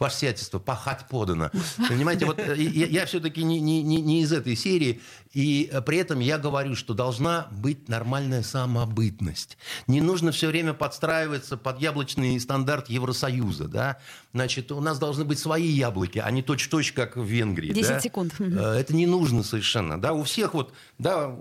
[0.00, 1.50] ваше сиятельство, пахать подано.
[1.88, 5.00] Понимаете, вот э, я, я все-таки не, не, не из этой серии,
[5.32, 9.58] и э, при этом я говорю, что должна быть нормальная самобытность.
[9.86, 13.68] Не нужно все время подстраиваться под яблочный стандарт Евросоюза.
[13.68, 13.98] Да?
[14.32, 17.72] Значит, у нас должны быть свои яблоки, а не точь-точь, как в Венгрии.
[17.72, 18.00] 10 да?
[18.00, 18.34] секунд.
[18.40, 20.00] Э, это не нужно совершенно.
[20.00, 20.14] Да?
[20.14, 21.32] У всех вот, да,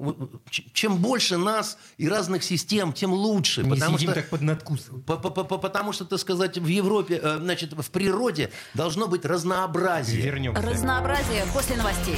[0.73, 3.63] чем больше нас и разных систем, тем лучше.
[3.63, 5.01] Не потому что, так под надкусом.
[5.01, 10.21] Потому что, так сказать, в Европе, значит, в природе должно быть разнообразие.
[10.21, 10.61] Вернемся.
[10.61, 12.17] Разнообразие после новостей.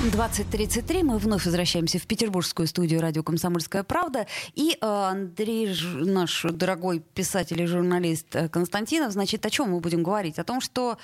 [0.00, 1.02] 20.33.
[1.02, 4.28] Мы вновь возвращаемся в петербургскую студию радио «Комсомольская правда».
[4.54, 10.04] И э, Андрей, наш дорогой писатель и журналист э, Константинов, значит, о чем мы будем
[10.04, 10.38] говорить?
[10.38, 10.98] О том, что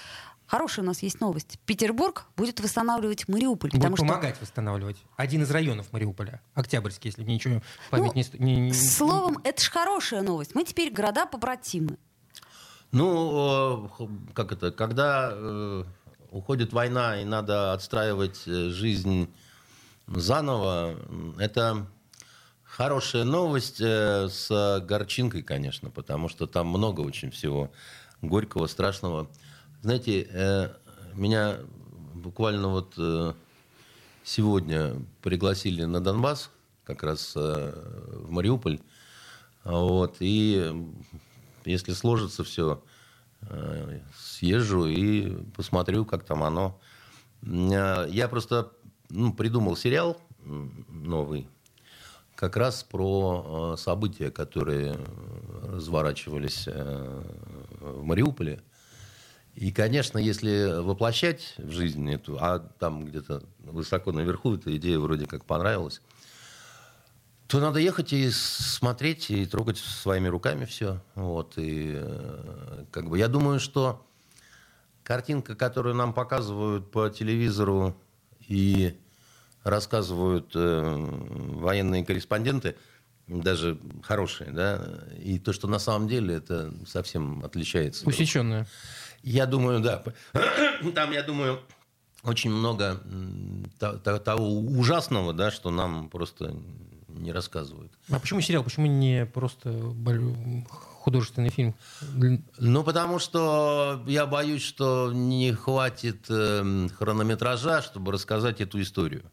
[0.47, 1.59] Хорошая у нас есть новость.
[1.65, 3.71] Петербург будет восстанавливать Мариуполь.
[3.71, 4.45] Будет потому помогать что...
[4.45, 4.99] восстанавливать.
[5.17, 6.43] Один из районов Мариуполя.
[6.53, 8.75] Октябрьский, если ничего память ну, не, не...
[8.75, 10.55] Словом, это же хорошая новость.
[10.55, 11.97] Мы теперь города побратимы.
[12.93, 15.33] Ну, э, как это, когда
[16.35, 19.33] уходит война и надо отстраивать э, жизнь
[20.09, 20.97] заново,
[21.39, 21.87] это
[22.65, 27.71] хорошая новость э, с горчинкой, конечно, потому что там много очень всего
[28.21, 29.31] горького, страшного.
[29.83, 30.75] Знаете, э,
[31.15, 31.59] меня
[32.15, 32.99] буквально вот
[34.25, 36.51] сегодня пригласили на Донбасс,
[36.85, 38.81] как раз в Мариуполь.
[39.63, 40.75] Вот, и
[41.65, 42.83] если сложится все,
[44.17, 46.81] съезжу и посмотрю, как там оно.
[47.43, 48.73] Э, я просто
[49.11, 50.21] ну, придумал сериал
[50.89, 51.49] новый,
[52.35, 54.97] как раз про события, которые
[55.63, 58.63] разворачивались в Мариуполе.
[59.55, 65.27] И, конечно, если воплощать в жизнь эту, а там где-то высоко наверху эта идея вроде
[65.27, 66.03] как понравилась,
[67.55, 71.01] то надо ехать и смотреть, и трогать своими руками все.
[71.15, 74.05] Вот, и э, как бы я думаю, что
[75.05, 77.97] картинка, которую нам показывают по телевизору
[78.41, 78.99] и
[79.63, 81.07] рассказывают э,
[81.53, 82.75] военные корреспонденты,
[83.29, 84.85] даже хорошие, да,
[85.23, 88.05] и то, что на самом деле это совсем отличается.
[88.05, 88.67] Усеченное.
[89.23, 90.03] Я думаю, да.
[90.93, 91.61] Там, я думаю,
[92.25, 93.01] очень много
[93.79, 96.57] того ужасного, да, что нам просто
[97.15, 97.93] не рассказывают.
[98.11, 98.65] А почему сериал?
[98.65, 99.71] Почему не просто
[100.69, 101.75] художественный фильм?
[102.59, 109.31] Ну, потому что я боюсь, что не хватит эм, хронометража, чтобы рассказать эту историю.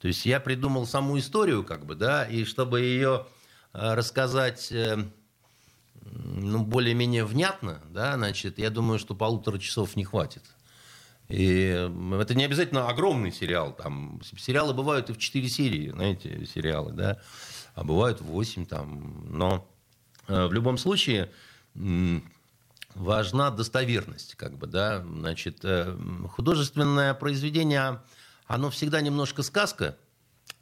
[0.00, 3.26] То есть я придумал саму историю, как бы, да, и чтобы ее
[3.72, 5.12] э, рассказать эм,
[6.04, 10.42] ну, более-менее внятно, да, значит, я думаю, что полутора часов не хватит.
[11.28, 13.72] И это не обязательно огромный сериал.
[13.72, 17.20] Там, сериалы бывают и в 4 серии, знаете, сериалы, да,
[17.74, 19.26] а бывают 8 там.
[19.30, 19.66] Но
[20.28, 21.30] э, в любом случае
[22.94, 25.02] важна достоверность, как бы, да.
[25.02, 25.96] Значит, э,
[26.30, 28.00] художественное произведение,
[28.46, 29.96] оно всегда немножко сказка,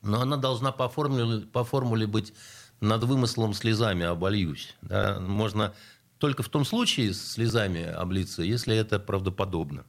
[0.03, 2.33] но она должна по формуле, по формуле быть
[2.81, 4.75] над вымыслом слезами обольюсь.
[4.83, 5.19] Да?
[5.21, 5.75] Можно
[6.19, 9.85] только в том случае слезами облиться, если это правдоподобно.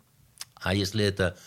[0.62, 1.38] А если это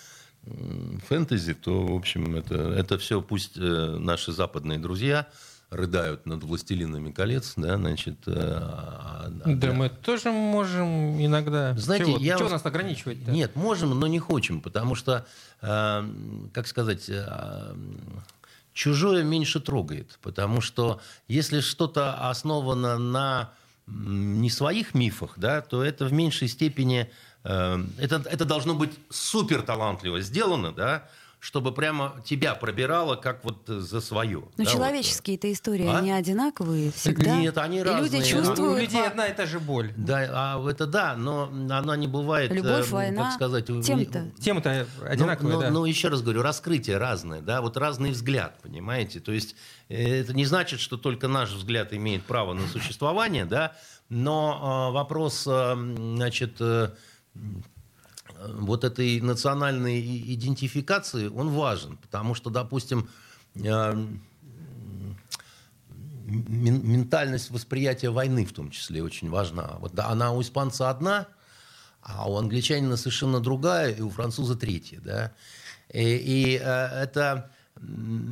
[1.09, 3.61] фэнтези, то, в общем, это, это все пусть э,
[3.99, 5.27] наши западные друзья
[5.71, 8.19] рыдают над «Властелинами колец», да, значит...
[8.27, 11.75] Э, а, да, да, мы тоже можем иногда...
[11.77, 12.39] Знаете, Чего, я...
[12.39, 13.31] Чего нас ограничивать -то?
[13.31, 15.27] Нет, можем, но не хочем, потому что,
[15.63, 16.09] э,
[16.53, 17.07] как сказать...
[17.09, 17.75] Э,
[18.75, 23.53] чужое меньше трогает, потому что если что-то основано на
[23.87, 27.11] не своих мифах, да, то это в меньшей степени
[27.45, 31.09] это, это должно быть супер талантливо сделано, да,
[31.45, 34.45] чтобы прямо тебя пробирало, как вот за свое.
[34.57, 35.53] Но да, человеческие-то вот.
[35.53, 35.99] истории, а?
[35.99, 37.37] они одинаковые всегда.
[37.37, 38.03] Нет, они и разные.
[38.03, 38.79] люди чувствуют...
[38.79, 39.93] У людей одна и та же боль.
[39.95, 42.51] Да, а это да, но она не бывает...
[42.51, 44.31] Любовь, э, война, как сказать, тем-то.
[44.41, 45.71] Тема-то одинаковая, но, да.
[45.71, 49.21] Но, но еще раз говорю, раскрытие разное, да, вот разный взгляд, понимаете?
[49.21, 49.55] То есть
[49.91, 53.75] э, это не значит, что только наш взгляд имеет право на существование, да,
[54.09, 55.75] но э, вопрос, э,
[56.17, 56.57] значит...
[56.61, 56.89] Э,
[58.47, 60.01] вот этой национальной
[60.35, 63.09] идентификации, он важен, потому что, допустим,
[63.55, 64.07] э,
[66.27, 69.77] ментальность восприятия войны в том числе очень важна.
[69.79, 71.29] Вот она у испанца одна,
[72.03, 75.01] а у англичанина совершенно другая, и у француза третья.
[75.01, 75.33] Да?
[75.93, 77.51] И, и э, это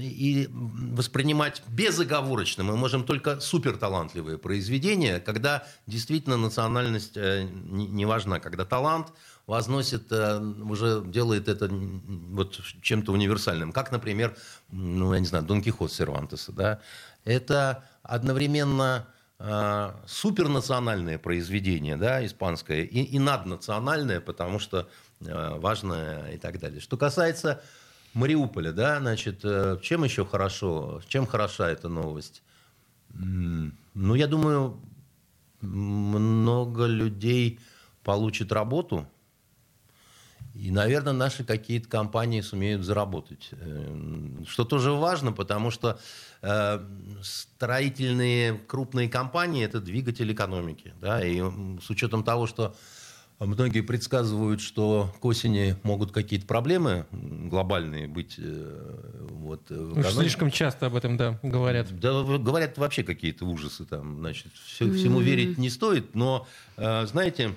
[0.01, 8.65] и воспринимать безоговорочно мы можем только суперталантливые произведения, когда действительно национальность э, не важна, когда
[8.65, 9.13] талант
[9.47, 13.73] возносит, э, уже делает это вот чем-то универсальным.
[13.73, 14.37] Как, например,
[14.71, 16.53] ну, я не знаю, Дон Кихот Сервантеса.
[16.53, 16.81] Да?
[17.25, 19.07] Это одновременно
[19.39, 24.89] э, супернациональное произведение, да, испанское, и, и наднациональное, потому что
[25.21, 26.81] важное и так далее.
[26.81, 27.63] Что касается
[28.15, 32.43] Мариуполя, да, значит, э, чем еще хорошо, чем хороша эта новость?
[33.15, 34.81] Ну, я думаю,
[35.61, 37.61] много людей
[38.03, 39.07] получат работу,
[40.55, 43.49] и, наверное, наши какие-то компании сумеют заработать.
[43.53, 45.99] Э, что тоже важно, потому что
[46.43, 46.87] э,
[47.23, 50.93] строительные крупные компании– это двигатель экономики.
[51.01, 51.25] Да?
[51.25, 51.41] И
[51.81, 52.77] с учетом того, что
[53.45, 58.37] Многие предсказывают, что к осени могут какие-то проблемы глобальные быть.
[58.39, 59.63] Э, вот,
[60.13, 61.99] слишком часто об этом да, говорят.
[61.99, 63.85] Да, говорят вообще какие-то ужасы.
[63.85, 66.15] Там, значит, все, всему верить не стоит.
[66.15, 67.55] Но, э, знаете,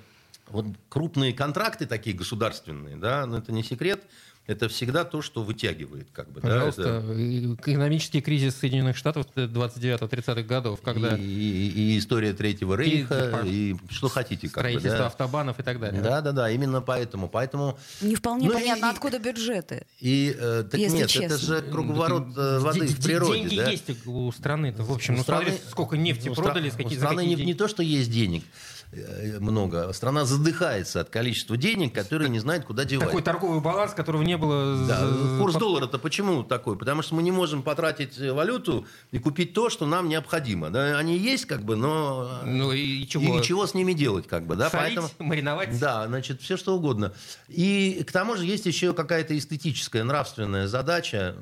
[0.48, 4.04] вот крупные контракты такие государственные, да, но это не секрет,
[4.48, 6.08] это всегда то, что вытягивает.
[6.14, 7.72] Как бы, Пожалуйста, да, это...
[7.72, 11.18] экономический кризис Соединенных Штатов 29-30-х годов, когда...
[11.18, 14.50] И, и, и история Третьего Рейха, и, и что хотите.
[14.50, 15.08] Как бы, да.
[15.08, 16.02] автобанов и так далее.
[16.02, 17.28] Да, да, да, именно поэтому.
[17.28, 17.78] поэтому...
[18.02, 19.86] Не вполне ну, понятно, и, откуда бюджеты.
[20.00, 21.26] И, э, так если нет, честно.
[21.26, 23.40] это же круговорот э, воды в природе.
[23.40, 23.70] Деньги да?
[23.70, 25.16] есть у страны-то, в общем.
[25.16, 28.12] У ну, страны, смотри, сколько нефти у продали, у страны не, не то, что есть
[28.12, 28.44] денег.
[28.92, 29.92] э, много.
[29.94, 33.08] Страна задыхается от количества денег, которые не знает, куда девать.
[33.08, 34.86] Такой торговый баланс, которого не было...
[34.88, 35.08] Да.
[35.40, 36.78] Курс доллара-то почему такой?
[36.78, 40.70] Потому что мы не можем потратить валюту и купить то, что нам необходимо.
[40.70, 42.42] Да, они есть, как бы, но...
[42.46, 43.40] Ну и чего?
[43.40, 44.70] И чего с ними делать, как бы, да?
[44.70, 45.10] Солить, Поэтому...
[45.30, 45.80] мариновать?
[45.80, 47.14] Да, значит, все что угодно.
[47.48, 51.36] И к тому же есть еще какая-то эстетическая, нравственная задача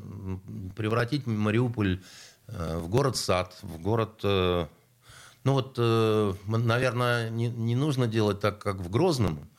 [0.75, 2.01] превратить Мариуполь
[2.47, 4.19] э, в город-сад, в город...
[4.23, 4.67] Э,
[5.43, 9.49] ну вот, э, наверное, не, не нужно делать так, как в Грозном,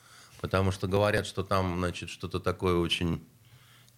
[0.44, 3.24] потому что говорят, что там, значит, что-то такое очень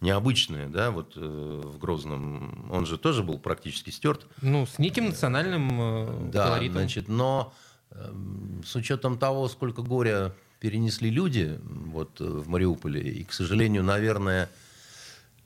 [0.00, 2.70] необычное, да, вот в Грозном.
[2.70, 4.28] Он же тоже был практически стерт.
[4.42, 6.76] Ну, с неким национальным да, колоритом.
[6.76, 7.52] значит, но
[7.90, 14.48] эм, с учетом того, сколько горя перенесли люди вот, в Мариуполе, и, к сожалению, наверное,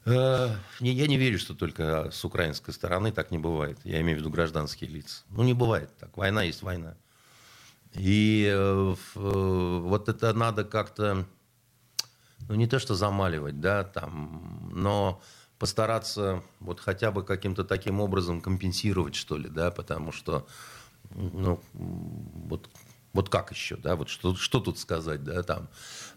[0.06, 3.78] Э, я не верю, что только с украинской стороны так не бывает.
[3.84, 5.22] Я имею в виду гражданские лица.
[5.30, 6.16] Ну, не бывает так.
[6.16, 6.94] Война есть война.
[7.94, 11.26] И э, вот это надо как-то,
[12.48, 15.20] ну, не то что замаливать, да, там, но
[15.58, 20.46] постараться вот хотя бы каким-то таким образом компенсировать, что ли, да, потому что,
[21.10, 22.70] ну, вот
[23.12, 25.68] вот как еще, да, вот что, что тут сказать, да, там,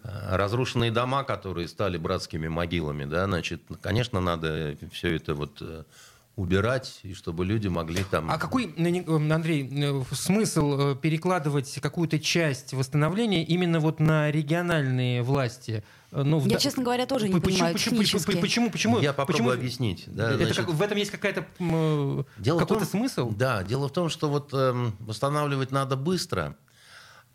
[0.03, 5.85] э, разрушенные дома, которые стали братскими могилами, да, значит, конечно, надо все это вот э,
[6.35, 8.29] убирать, и чтобы люди могли там...
[8.31, 15.83] А какой, э, Андрей, смысл перекладывать какую-то часть восстановления именно вот на региональные власти?
[16.11, 16.61] Ну, Я, в...
[16.61, 18.99] честно говоря, тоже не почему, понимаю почему, почему, почему, почему?
[18.99, 19.51] Я попробую почему...
[19.51, 20.03] объяснить.
[20.07, 20.65] Да, это значит...
[20.65, 23.31] как, в этом есть какая-то, какой-то смысл?
[23.31, 26.55] Да, дело в том, что вот э, восстанавливать надо быстро,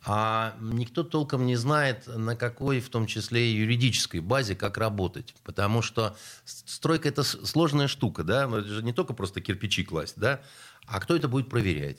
[0.05, 5.35] а никто толком не знает, на какой, в том числе и юридической базе, как работать.
[5.45, 10.41] Потому что стройка– это сложная штука, да, это же не только просто кирпичи класть, да,
[10.87, 11.99] а кто это будет проверять?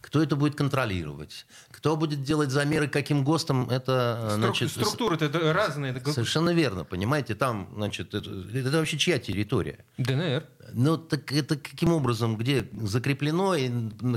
[0.00, 1.46] Кто это будет контролировать?
[1.70, 3.68] Кто будет делать замеры, каким ГОСТом?
[3.68, 4.70] Это, значит...
[4.70, 6.00] Структуры-то разные.
[6.06, 9.84] Совершенно верно, понимаете, там, значит, это, это вообще чья территория?
[9.98, 10.44] ДНР.
[10.72, 13.70] Ну, так это каким образом, где закреплено, и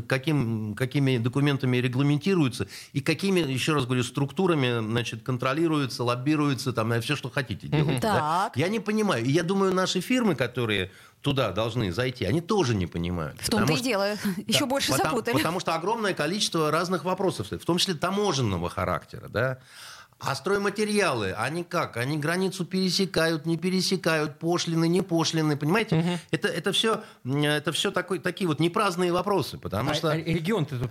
[0.08, 7.15] каким, какими документами регламентируется, и какими, еще раз говорю, структурами, значит, контролируется, лоббируется, там, все,
[7.15, 8.00] что хотите делать.
[8.02, 8.52] Да?
[8.56, 9.26] Я не понимаю.
[9.26, 10.91] И я думаю, наши фирмы, которые
[11.23, 13.39] туда должны зайти, они тоже не понимают.
[13.41, 14.15] В том-то и дело.
[14.45, 15.38] Еще да, больше потому, запутали.
[15.38, 19.59] Потому что огромное количество разных вопросов, в том числе таможенного характера, да.
[20.25, 21.97] А стройматериалы, они как?
[21.97, 25.97] Они границу пересекают, не пересекают, пошлины, не пошлины, понимаете?
[25.97, 26.09] Угу.
[26.31, 30.12] Это, это все, это все такой, такие вот непраздные вопросы, потому а, что...
[30.12, 30.89] А регион-то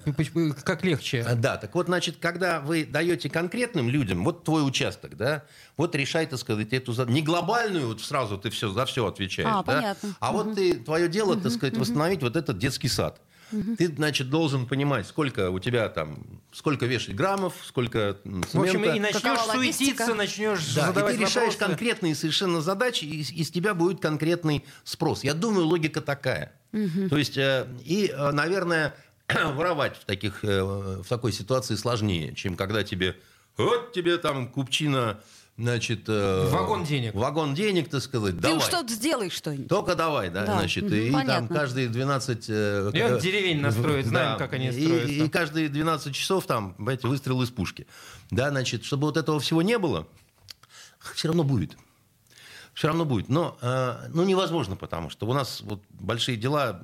[0.64, 1.24] как легче?
[1.26, 5.44] А, да, так вот, значит, когда вы даете конкретным людям, вот твой участок, да,
[5.76, 7.14] вот решай, так сказать, эту задачу.
[7.14, 9.74] Не глобальную, вот сразу ты все, за все отвечаешь, а, да?
[9.74, 10.16] понятно.
[10.20, 10.42] А угу.
[10.42, 12.26] вот ты, твое дело, угу, так сказать, восстановить угу.
[12.26, 13.20] вот этот детский сад.
[13.52, 13.76] Угу.
[13.76, 18.58] Ты, значит, должен понимать, сколько у тебя там, сколько вешать граммов, сколько цемента.
[18.58, 21.58] В общем, и начнешь суетиться, начнешь да, задавать и ты решаешь вопросы.
[21.58, 25.24] конкретные совершенно задачи, и из тебя будет конкретный спрос.
[25.24, 26.52] Я думаю, логика такая.
[26.72, 27.08] Угу.
[27.10, 28.94] То есть, э, и, э, наверное,
[29.28, 33.16] воровать в, таких, э, в такой ситуации сложнее, чем когда тебе,
[33.56, 35.20] вот тебе там купчина
[35.62, 36.05] значит...
[36.09, 37.14] Э, вагон денег.
[37.14, 38.61] Вагон денег, так сказать, Ты давай.
[38.61, 39.68] что-то сделай что-нибудь.
[39.68, 40.59] Только давай, да, да.
[40.59, 40.85] значит.
[40.85, 41.48] Угу, и понятно.
[41.48, 42.44] там каждые 12...
[42.48, 45.09] Э, и он деревень настроит, знаем, да, как они строятся.
[45.09, 47.87] И, и каждые 12 часов там, понимаете, выстрел из пушки.
[48.31, 50.07] Да, значит, чтобы вот этого всего не было,
[51.14, 51.77] все равно будет
[52.74, 53.28] все равно будет.
[53.28, 56.80] Но э, ну, невозможно, потому что у нас вот большие дела.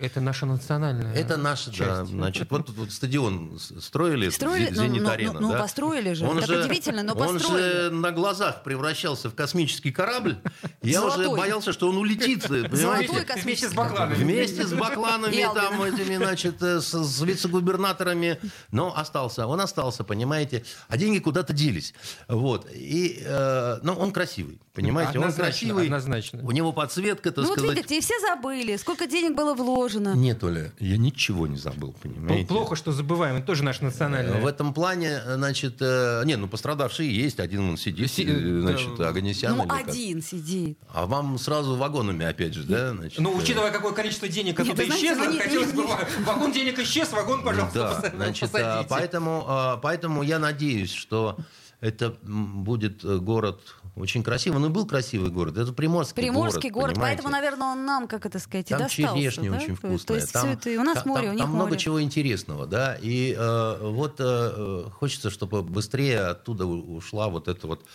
[0.00, 1.78] Это наша национальная Это наша, часть.
[1.78, 2.04] да.
[2.04, 5.32] Значит, вот, вот стадион строили, строили Зенит-арена.
[5.34, 5.60] Ну, ну, ну, да?
[5.60, 6.26] построили же.
[6.26, 7.44] Он так же, удивительно, но построили.
[7.44, 10.36] Он же на глазах превращался в космический корабль.
[10.82, 13.26] Я уже боялся, что он улетит, понимаете?
[13.42, 14.14] Вместе с бакланами.
[14.14, 18.38] Вместе с бакланами, там, этими, значит, э, с, с вице-губернаторами.
[18.70, 19.46] Но остался.
[19.46, 20.64] Он остался, понимаете.
[20.88, 21.94] А деньги куда-то делись.
[22.28, 22.68] Вот.
[22.72, 25.15] И, э, но он красивый, понимаете?
[25.18, 25.84] Он красивый.
[25.84, 26.40] Однозначно.
[26.42, 27.64] У него подсветка, так ну, сказать.
[27.64, 30.14] вот видите, и все забыли, сколько денег было вложено.
[30.14, 32.46] Нет, Оля, я ничего не забыл, понимаете?
[32.46, 34.40] Плохо, что забываем, это тоже наш национальный.
[34.40, 38.24] В этом плане, значит, э, не, ну пострадавшие есть, один он сидит, Си...
[38.28, 39.56] Э, значит, Аганесян.
[39.56, 40.28] Ну, один как.
[40.28, 40.78] сидит.
[40.92, 42.92] А вам сразу вагонами, опять же, да?
[42.92, 45.84] Значит, ну, учитывая, какое количество денег оттуда исчезло, хотелось бы...
[46.24, 51.36] Вагон денег исчез, вагон, пожалуйста, да, значит, а, поэтому, а, поэтому я надеюсь, что
[51.86, 53.60] это будет город
[53.96, 54.60] очень красивый.
[54.60, 55.56] Ну, был красивый город.
[55.56, 56.96] Это Приморский, Приморский город.
[56.96, 59.14] город поэтому, наверное, он нам, как это сказать, там достался.
[59.14, 59.56] черешня да?
[59.56, 59.98] очень вкусная.
[60.06, 61.62] То есть, там, все это, у нас там, море, у них Там море.
[61.64, 62.98] много чего интересного, да.
[63.00, 67.86] И э, вот э, хочется, чтобы быстрее оттуда ушла вот эта вот,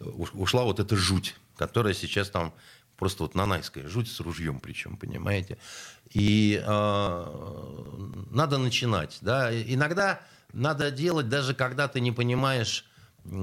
[0.00, 2.54] ушла вот эта жуть, которая сейчас там
[2.96, 5.58] просто вот нанайская жуть с ружьем причем, понимаете.
[6.12, 9.52] И э, надо начинать, да.
[9.52, 10.20] Иногда
[10.54, 12.86] надо делать, даже когда ты не понимаешь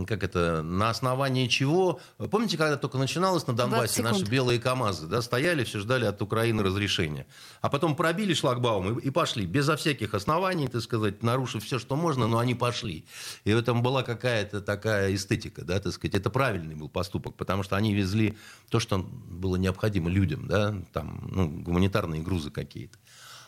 [0.07, 1.99] как это, на основании чего...
[2.31, 6.63] Помните, когда только начиналось на Донбассе, наши белые КАМАЗы, да, стояли, все ждали от Украины
[6.63, 7.25] разрешения.
[7.61, 11.95] А потом пробили шлагбаум и, и пошли, безо всяких оснований, так сказать, нарушив все, что
[11.95, 13.05] можно, но они пошли.
[13.45, 16.15] И в этом была какая-то такая эстетика, да, так сказать.
[16.15, 18.37] Это правильный был поступок, потому что они везли
[18.69, 22.97] то, что было необходимо людям, да, там, ну, гуманитарные грузы какие-то.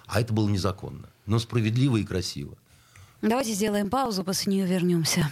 [0.07, 2.57] А это было незаконно, но справедливо и красиво.
[3.21, 5.31] Давайте сделаем паузу, после нее вернемся.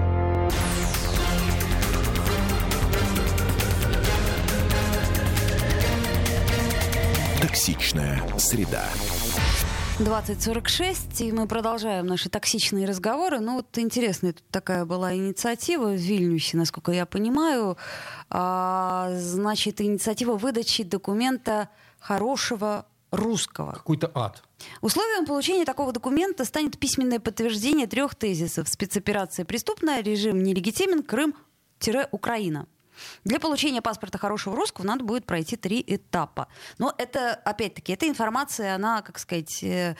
[7.51, 8.85] Токсичная среда.
[9.99, 13.41] 2046, и мы продолжаем наши токсичные разговоры.
[13.41, 17.75] Ну, вот интересная тут такая была инициатива в Вильнюсе, насколько я понимаю.
[18.29, 21.67] А, значит, инициатива выдачи документа
[21.99, 23.73] хорошего русского.
[23.73, 24.41] Какой-то ад.
[24.79, 28.69] Условием получения такого документа станет письменное подтверждение трех тезисов.
[28.69, 32.65] Спецоперация преступная, режим нелегитимен, Крым-Украина.
[33.23, 36.47] Для получения паспорта хорошего русского надо будет пройти три этапа.
[36.77, 39.95] Но это, опять-таки, эта информация, она, как сказать, э,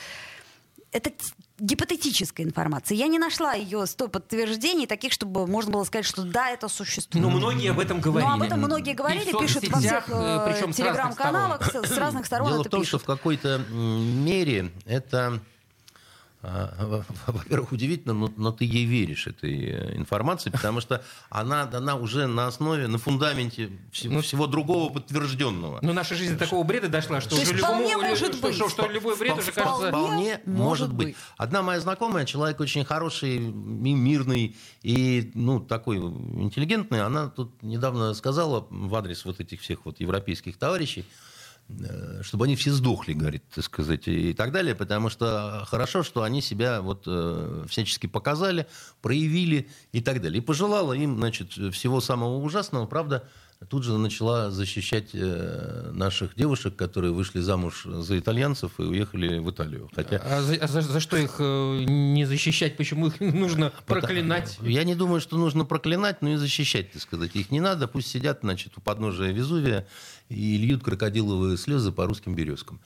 [0.92, 1.10] это
[1.58, 2.96] гипотетическая информация.
[2.96, 7.24] Я не нашла ее сто подтверждений таких, чтобы можно было сказать, что да, это существует.
[7.24, 8.28] Но многие об этом говорили.
[8.28, 12.60] Но об этом многие говорили, пишут во всех э, телеграм-каналах, с, с разных сторон Дело
[12.60, 12.88] это в том, пишут.
[12.88, 15.40] что в какой-то мере это
[16.42, 22.26] во-первых, удивительно, но, но ты ей веришь, этой э, информации, потому что она дана уже
[22.26, 25.78] на основе, на фундаменте всего, ну, всего другого подтвержденного.
[25.82, 28.56] Но наша жизнь до такого бреда дошла, что уже любому, может что, быть.
[28.56, 29.88] Что, что любой бред уже кажется...
[29.88, 31.16] Вполне может быть.
[31.36, 38.66] Одна моя знакомая, человек очень хороший, мирный и ну, такой интеллигентный, она тут недавно сказала
[38.68, 41.04] в адрес вот этих всех вот европейских товарищей,
[42.22, 46.40] чтобы они все сдохли, говорит, так сказать, и так далее, потому что хорошо, что они
[46.40, 48.66] себя вот э, всячески показали,
[49.00, 50.38] проявили и так далее.
[50.38, 53.28] И пожелала им, значит, всего самого ужасного, правда,
[53.68, 59.50] тут же начала защищать э, наших девушек, которые вышли замуж за итальянцев и уехали в
[59.50, 59.90] Италию.
[59.94, 60.16] Хотя...
[60.24, 62.76] А, за, а за, за что их э, не защищать?
[62.76, 64.58] Почему их нужно проклинать?
[64.62, 67.34] Я не думаю, что нужно проклинать, но и защищать, так сказать.
[67.34, 69.86] Их не надо, пусть сидят, значит, у подножия Везувия
[70.28, 72.80] и льют крокодиловые слезы по русским березкам.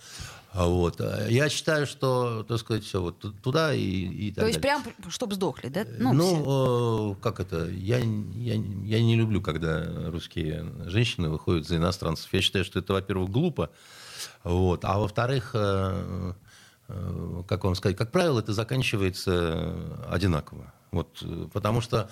[0.57, 1.01] А вот.
[1.03, 4.81] А я считаю, что, так сказать, все вот туда и, и так То есть далее.
[4.83, 5.85] прям, чтобы сдохли, да?
[5.99, 7.69] Ну, ну э, как это?
[7.69, 12.33] Я, я, я не люблю, когда русские женщины выходят за иностранцев.
[12.33, 13.71] Я считаю, что это, во-первых, глупо.
[14.45, 14.85] Вот.
[14.87, 16.33] А во-вторых, э,
[16.89, 19.75] э, как вам сказать, как правило, это заканчивается
[20.09, 20.73] одинаково.
[20.91, 22.11] Вот, э, потому что Э,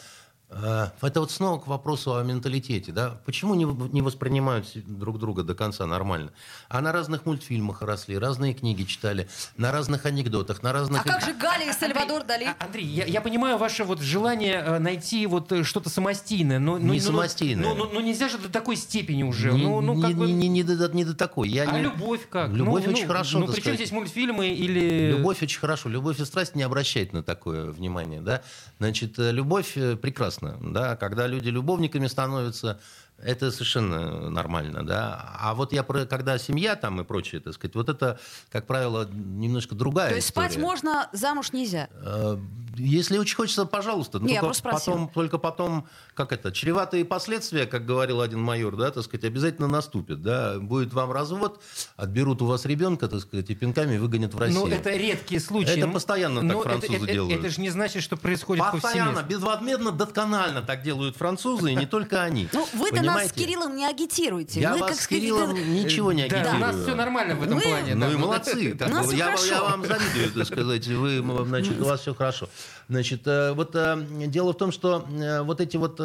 [0.55, 2.93] это вот снова к вопросу о менталитете.
[2.93, 3.21] Да?
[3.25, 6.33] Почему не, не воспринимают друг друга до конца нормально?
[6.69, 11.03] А на разных мультфильмах росли, разные книги читали, на разных анекдотах, на разных...
[11.03, 12.45] А как же Галя и Сальвадор Андрей, Дали?
[12.45, 16.59] А, Андрей, я, я понимаю ваше вот желание э, найти вот э, что-то самостийное.
[16.59, 17.65] Но, не но, самостийное.
[17.65, 19.53] Но, но, но нельзя же до такой степени уже.
[19.53, 20.31] Не, ну, ну, как не, бы...
[20.31, 21.49] не, не, до, не до такой.
[21.49, 21.83] Я а не...
[21.83, 22.51] любовь как?
[22.51, 23.39] Любовь ну, очень ну, хорошо.
[23.41, 25.11] Ну, причем здесь мультфильмы или...
[25.13, 25.89] Любовь очень хорошо.
[25.89, 28.21] Любовь и страсть не обращает на такое внимание.
[28.21, 28.43] Да?
[28.79, 30.44] Значит, любовь прекрасна.
[30.61, 30.97] Да?
[30.97, 32.79] Когда когда люди любовниками становятся,
[33.23, 35.37] это совершенно нормально, да.
[35.39, 38.19] А вот я про, когда семья там и прочее, так сказать, вот это,
[38.51, 40.51] как правило, немножко другая То есть история.
[40.51, 41.89] спать можно, замуж нельзя?
[41.93, 42.39] Э,
[42.77, 44.19] если очень хочется, пожалуйста.
[44.19, 49.05] Не, только, потом, только потом, как это, чреватые последствия, как говорил один майор, да, так
[49.05, 50.59] сказать, обязательно наступят, да.
[50.59, 51.63] Будет вам развод,
[51.97, 54.67] отберут у вас ребенка, так сказать, и пинками выгонят в Россию.
[54.67, 55.79] Ну, это редкие случаи.
[55.79, 57.33] Это постоянно так французы это, делают.
[57.33, 61.87] Это, это же не значит, что происходит Постоянно, безвозмездно, досконально так делают французы, и не
[61.87, 62.49] только они.
[62.53, 64.61] Ну, вы-то нас с Кириллом не агитируете.
[64.61, 66.45] Я мы, вас как с Кириллом ничего не агитирую.
[66.45, 67.95] Да, у нас все нормально в этом плане.
[67.95, 68.77] Ну и молодцы.
[69.15, 70.87] Я вам завидую, так сказать.
[70.87, 72.49] Вы, значит, у вас все хорошо.
[72.89, 73.97] Значит, э, вот э,
[74.27, 75.97] дело в том, что э, вот эти вот,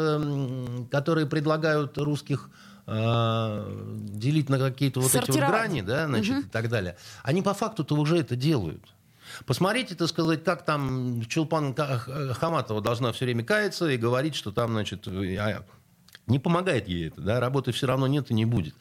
[0.90, 2.50] которые предлагают русских
[2.86, 6.46] делить на какие-то вот эти вот грани, да, значит, угу.
[6.46, 8.82] и так далее, они по факту-то уже это делают.
[9.46, 14.72] Посмотрите, так сказать, как там Чулпан Хаматова должна все время каяться и говорить, что там,
[14.72, 15.64] значит, а,
[16.30, 18.74] Не помогает ей это, да, работы все равно нет и не будет.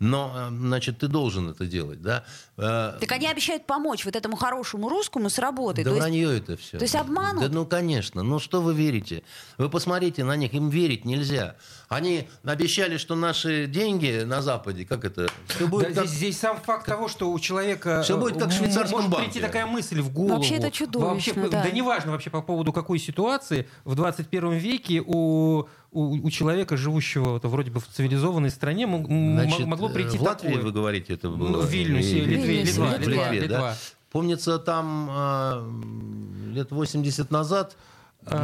[0.00, 2.24] Но, э, значит, ты должен это делать, да.
[2.56, 5.84] Э, так они обещают помочь вот этому хорошему русскому с работой.
[5.84, 6.42] Да то вранье есть...
[6.42, 6.78] это все.
[6.78, 7.42] То есть обманут?
[7.42, 8.22] Да ну, конечно.
[8.22, 9.22] Ну, что вы верите?
[9.56, 11.56] Вы посмотрите на них, им верить нельзя.
[11.88, 16.06] Они обещали, что наши деньги на Западе, как это, все будет да, как...
[16.06, 19.30] здесь, здесь сам факт того, что у человека все будет как в швейцарском может банке.
[19.30, 20.34] прийти такая мысль в голову.
[20.34, 21.62] Вообще это чудовищно, вообще, да.
[21.62, 27.30] Да неважно вообще по поводу какой ситуации в 21 веке у у, у человека, живущего
[27.30, 30.64] вот, вроде бы в цивилизованной стране, Значит, могло прийти в Латвии, такое.
[30.64, 31.48] вы говорите, это было?
[31.48, 33.58] Ну, в Вильнюсе, Литве, Литва, Литва, Литва, Литва.
[33.58, 33.76] Да?
[34.12, 37.95] Помнится, там э, лет 80 назад а,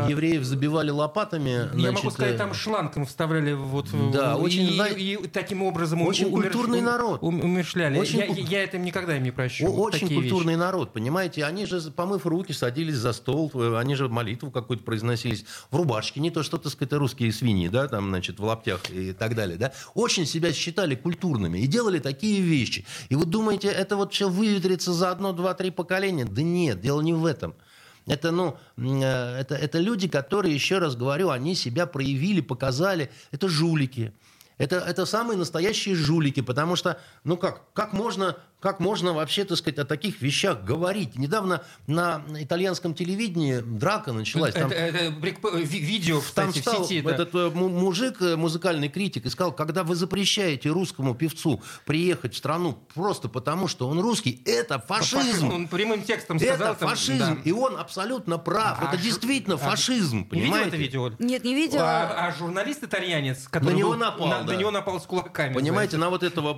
[0.08, 1.50] Евреев забивали лопатами.
[1.50, 6.02] Я значит, могу сказать, там шлангом вставляли вот да, и, очень, и, и таким образом
[6.02, 6.52] очень умерш...
[6.52, 7.22] культурный народ.
[7.22, 7.98] Умершляли.
[7.98, 9.66] Очень, я, я это никогда им не прощу.
[9.66, 10.60] Очень культурный вещи.
[10.60, 11.44] народ, понимаете?
[11.44, 16.30] Они же, помыв руки, садились за стол, они же молитву какую-то произносились в рубашке, не
[16.30, 19.72] то что, так сказать, русские свиньи, да, там, значит, в лаптях и так далее, да.
[19.94, 22.84] Очень себя считали культурными и делали такие вещи.
[23.08, 26.24] И вы думаете, это вот все выветрится за одно, два, три поколения?
[26.24, 27.54] Да нет, дело не в этом.
[28.06, 33.10] Это, ну, э, это, это люди, которые, еще раз говорю, они себя проявили, показали.
[33.30, 34.12] Это жулики.
[34.58, 39.58] Это, это самые настоящие жулики, потому что, ну как, как можно как можно вообще, так
[39.58, 41.16] сказать, о таких вещах говорить?
[41.16, 44.54] Недавно на итальянском телевидении драка началась.
[44.54, 47.04] Там, это, это видео, кстати, там стал в сети.
[47.04, 47.50] Этот да.
[47.50, 53.28] мужик, э, музыкальный критик, и сказал, когда вы запрещаете русскому певцу приехать в страну просто
[53.28, 55.52] потому, что он русский, это фашизм.
[55.52, 56.72] Он прямым текстом сказал.
[56.72, 57.40] Это там, фашизм, да.
[57.44, 58.78] и он абсолютно прав.
[58.80, 60.76] А, это действительно а, фашизм, понимаете?
[60.76, 61.26] Не видел это видео?
[61.26, 61.80] Нет, не видел.
[61.80, 64.52] А, а журналист-итальянец, который на него, был, напал, на, да.
[64.52, 65.52] на него напал с кулаками.
[65.52, 66.04] Понимаете, знаете.
[66.04, 66.54] на вот этого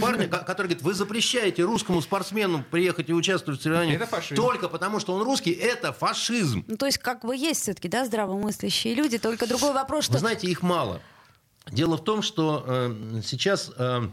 [0.00, 5.00] парня, который говорит, вы запрещаете позволяете русскому спортсмену приехать и участвовать в соревнованиях только потому,
[5.00, 6.64] что он русский, это фашизм.
[6.68, 10.14] Ну, то есть, как бы есть все-таки, да, здравомыслящие люди, только другой вопрос, что...
[10.14, 11.00] Вы знаете, их мало.
[11.70, 13.70] Дело в том, что э, сейчас...
[13.76, 14.08] Э,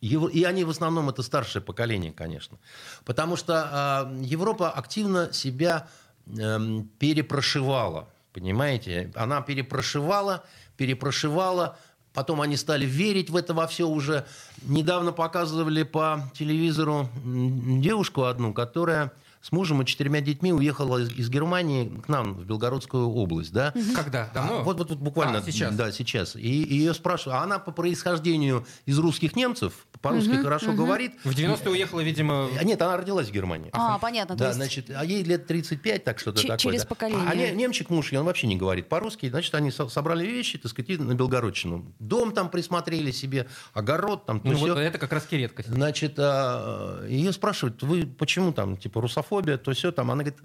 [0.00, 2.58] его, и они в основном это старшее поколение, конечно.
[3.04, 5.88] Потому что э, Европа активно себя
[6.26, 6.58] э,
[7.00, 8.08] перепрошивала.
[8.32, 9.10] Понимаете?
[9.16, 10.44] Она перепрошивала,
[10.76, 11.76] перепрошивала
[12.14, 14.26] Потом они стали верить в это во все уже.
[14.62, 21.30] Недавно показывали по телевизору девушку одну, которая с мужем и четырьмя детьми уехала из, из
[21.30, 23.72] Германии к нам в Белгородскую область, да?
[23.94, 24.30] Когда?
[24.34, 24.60] Давно?
[24.60, 25.38] А, вот, вот, вот буквально.
[25.38, 25.74] А, сейчас?
[25.74, 26.36] Да, сейчас.
[26.36, 30.84] И, и ее спрашивают, а она по происхождению из русских немцев, по-русски угу, хорошо угу.
[30.84, 31.12] говорит.
[31.24, 32.48] В 90-е уехала, видимо...
[32.58, 33.70] А, нет, она родилась в Германии.
[33.72, 34.36] А, понятно.
[34.36, 34.56] Да, есть...
[34.56, 36.58] значит, а ей лет 35, так что-то такое.
[36.58, 36.86] Через да.
[36.88, 37.26] поколение.
[37.28, 39.28] А не, немчик муж, и он вообще не говорит по-русски.
[39.28, 41.92] Значит, они со- собрали вещи, так сказать, на Белгородчину.
[41.98, 44.40] Дом там присмотрели себе, огород там.
[44.44, 45.68] Ну, вот это как раз редкость.
[45.68, 50.10] Значит, а, ее спрашивают, вы почему там, типа, русофобия, то все там.
[50.10, 50.40] Она говорит,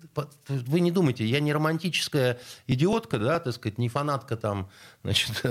[0.47, 4.69] вы не думайте, я не романтическая идиотка, да, так сказать, не фанатка там,
[5.03, 5.43] значит,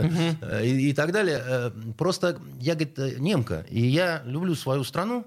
[0.63, 1.43] и, и так далее.
[1.45, 5.27] Э, просто я, говорит, немка, и я люблю свою страну,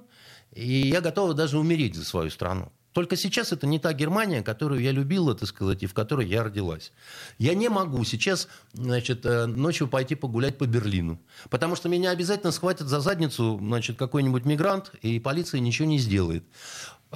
[0.54, 2.72] и я готова даже умереть за свою страну.
[2.96, 6.46] Только сейчас это не та Германия, которую я любила, так сказать, и в которой я
[6.46, 6.94] родилась.
[7.38, 12.54] Я не могу сейчас значит, э, ночью пойти погулять по Берлину, потому что меня обязательно
[12.54, 16.46] схватят за задницу значит, какой-нибудь мигрант, и полиция ничего не сделает.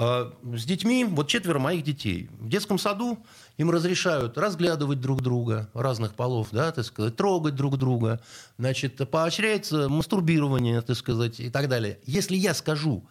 [0.01, 2.29] А, с детьми, вот четверо моих детей.
[2.39, 3.19] В детском саду
[3.57, 8.21] им разрешают разглядывать друг друга разных полов, да, так сказать, трогать друг друга,
[8.57, 11.99] значит, поощряется мастурбирование, так сказать, и так далее.
[12.05, 13.05] Если я скажу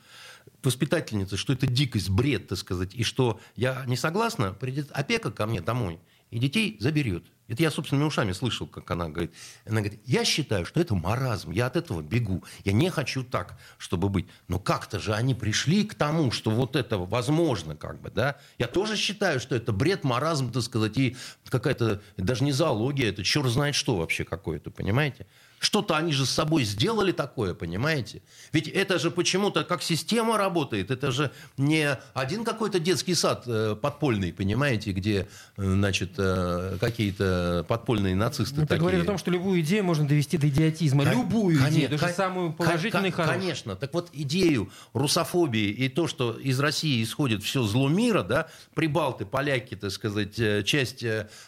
[0.62, 5.44] воспитательнице, что это дикость, бред, так сказать, и что я не согласна, придет опека ко
[5.46, 7.24] мне домой и детей заберет.
[7.48, 9.32] Это я собственными ушами слышал, как она говорит.
[9.64, 12.44] Она говорит, я считаю, что это маразм, я от этого бегу.
[12.64, 14.26] Я не хочу так, чтобы быть.
[14.48, 18.36] Но как-то же они пришли к тому, что вот это возможно, как бы, да.
[18.58, 21.16] Я тоже считаю, что это бред, маразм, так сказать, и
[21.48, 25.26] какая-то, даже не зоология, это черт знает что вообще какое-то, понимаете?
[25.60, 28.22] Что-то они же с собой сделали такое, понимаете?
[28.52, 30.90] Ведь это же почему-то как система работает.
[30.90, 37.64] Это же не один какой-то детский сад э, подпольный, понимаете, где, э, значит, э, какие-то
[37.68, 38.80] подпольные нацисты Это такие.
[38.80, 41.04] говорит о том, что любую идею можно довести до идиотизма.
[41.04, 43.74] Кон- любую кон- идею, даже кон- самую положительную кон- Конечно.
[43.76, 49.26] Так вот, идею русофобии и то, что из России исходит все зло мира, да, прибалты,
[49.26, 50.36] поляки, так сказать,
[50.66, 51.02] часть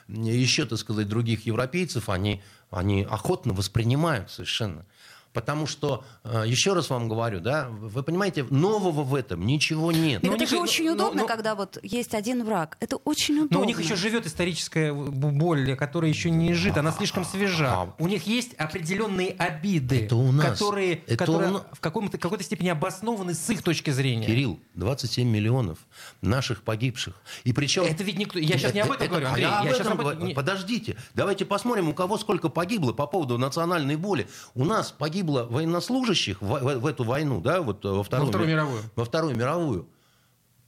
[0.09, 4.87] еще, так сказать, других европейцев, они они охотно воспринимают совершенно.
[5.33, 10.25] Потому что, э, еще раз вам говорю, да, вы понимаете, нового в этом ничего нет.
[10.25, 12.77] Но это же очень но, удобно, но, когда вот есть один враг.
[12.81, 13.59] Это очень удобно.
[13.59, 17.73] Но у них еще живет историческая боль, которая еще не жита, она слишком свежа.
[17.73, 20.47] А, у них есть определенные обиды, это у нас.
[20.47, 21.59] которые, это которые у...
[21.59, 24.27] в каком-то, какой-то степени обоснованы с их точки зрения.
[24.27, 25.79] Кирилл, 27 миллионов
[26.23, 27.15] наших погибших.
[27.45, 27.85] И причем...
[27.85, 28.39] Это ведь никто...
[28.41, 29.43] Я сейчас не об этом это, говорю, Андрей.
[29.43, 30.25] Я, я об этом...
[30.25, 30.35] об...
[30.35, 34.27] Подождите, давайте посмотрим, у кого сколько погибло по поводу национальной боли.
[34.55, 38.51] У нас погибло военнослужащих в, в, в эту войну, да, вот во Вторую, во Вторую
[38.51, 38.83] мировую.
[38.97, 39.89] Во Вторую мировую.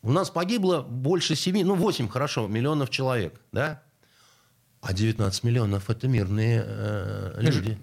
[0.03, 3.83] У нас погибло больше 7, ну 8, хорошо, миллионов человек, да?
[4.81, 7.79] А 19 миллионов это мирные э, люди.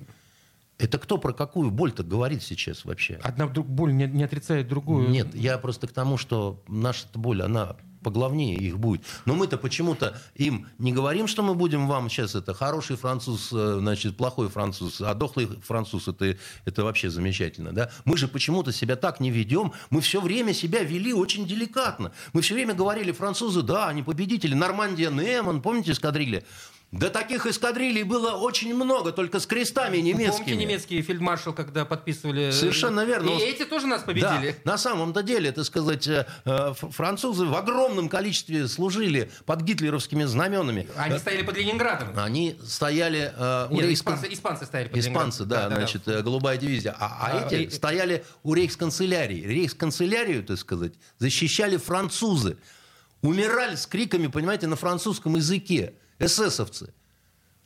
[0.77, 3.19] Это кто про какую боль-то говорит сейчас вообще?
[3.23, 5.09] Одна боль не, не отрицает другую.
[5.09, 9.01] Нет, я просто к тому, что наша боль, она поглавнее их будет.
[9.25, 13.77] Но мы-то почему-то им не говорим, что мы будем вам сейчас это хороший француз, э,
[13.79, 17.71] значит, плохой француз, а дохлый француз это, это вообще замечательно.
[17.71, 17.91] Да?
[18.05, 19.73] Мы же почему-то себя так не ведем.
[19.89, 22.11] Мы все время себя вели очень деликатно.
[22.33, 24.53] Мы все время говорили, французы, да, они победители.
[24.53, 26.43] Нормандия, Неман, помните эскадрилья?
[26.91, 30.45] Да таких эскадрилей было очень много, только с крестами немецкими.
[30.45, 32.49] Помните немецкий фельдмаршал, когда подписывали...
[32.49, 33.29] Совершенно верно.
[33.29, 34.55] И эти тоже нас победили.
[34.65, 40.23] Да, на самом-то деле, это сказать, э, э, французы в огромном количестве служили под гитлеровскими
[40.23, 40.87] знаменами.
[40.95, 41.19] Они да.
[41.19, 42.07] стояли под Ленинградом.
[42.17, 43.33] Они стояли...
[43.37, 43.99] Э, Нет, рейхс...
[43.99, 46.23] испанцы, испанцы стояли под Испанцы, да, да, значит, да.
[46.23, 46.95] голубая дивизия.
[46.97, 47.69] А, а, а эти и...
[47.69, 49.45] стояли у рейхсканцелярии.
[49.45, 52.57] Рейхсканцелярию, так сказать, защищали французы.
[53.21, 56.93] Умирали с криками, понимаете, на французском языке эсэсовцы.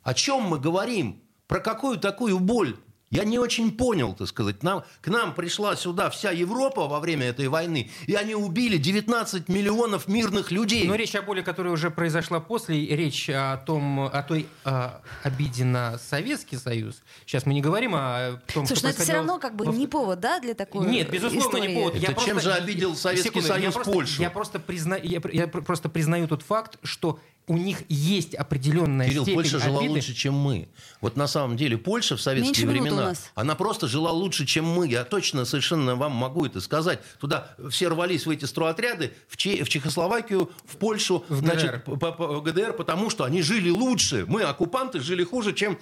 [0.02, 1.22] О чем мы говорим?
[1.46, 2.76] Про какую такую боль?
[3.14, 4.64] Я не очень понял, так сказать.
[4.64, 9.48] Нам, к нам пришла сюда вся Европа во время этой войны, и они убили 19
[9.48, 10.88] миллионов мирных людей.
[10.88, 15.64] Но речь о боли, которая уже произошла после, речь о том, о той о, обиде
[15.64, 17.02] на Советский Союз.
[17.24, 19.86] Сейчас мы не говорим о том, Слушай, что но это все равно как бы не
[19.86, 21.68] повод, да, для такой Нет, безусловно, истории.
[21.68, 21.94] не повод.
[21.94, 22.40] Это я чем просто...
[22.40, 24.22] же обидел Советский Секунду, Союз я просто, Польшу?
[24.22, 24.96] Я просто, призна...
[24.96, 29.78] я, я просто признаю тот факт, что у них есть определенная Кирилл, степень Польша жила
[29.78, 29.94] обиды.
[29.94, 30.68] лучше, чем мы.
[31.00, 34.88] Вот на самом деле Польша в советские Меньше времена, она просто жила лучше, чем мы.
[34.88, 37.00] Я точно совершенно вам могу это сказать.
[37.20, 41.98] Туда все рвались в эти стройотряды, в, Че, в Чехословакию, в Польшу, в значит, ГДР.
[41.98, 44.24] По, по, ГДР, потому что они жили лучше.
[44.26, 45.78] Мы, оккупанты, жили хуже, чем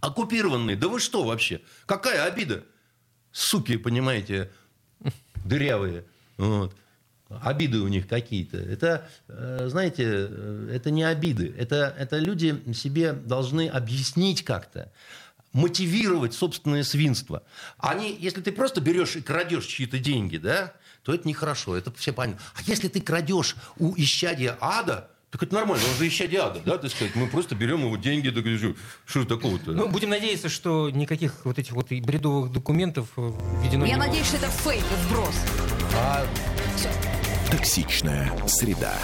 [0.00, 0.76] оккупированные.
[0.76, 1.60] Да вы что вообще?
[1.86, 2.64] Какая обида?
[3.30, 4.50] Суки, понимаете,
[5.44, 6.04] дырявые.
[6.38, 6.74] Вот
[7.28, 8.56] обиды у них какие-то.
[8.58, 11.54] Это, э, знаете, э, это не обиды.
[11.58, 14.92] Это, это люди себе должны объяснить как-то
[15.52, 17.44] мотивировать собственное свинство.
[17.78, 20.72] Они, если ты просто берешь и крадешь чьи-то деньги, да,
[21.04, 22.42] то это нехорошо, это все понятно.
[22.54, 26.78] А если ты крадешь у исчадия ада, так это нормально, он же исчадие ада, да,
[26.78, 27.14] так сказать.
[27.14, 28.44] Мы просто берем его деньги, так,
[29.04, 29.72] что такого-то?
[29.72, 34.48] Ну, будем надеяться, что никаких вот этих вот бредовых документов введено Я надеюсь, что это
[34.48, 35.36] фейк, вброс.
[35.94, 36.26] А...
[36.76, 36.90] Все.
[37.50, 38.94] Токсичная среда.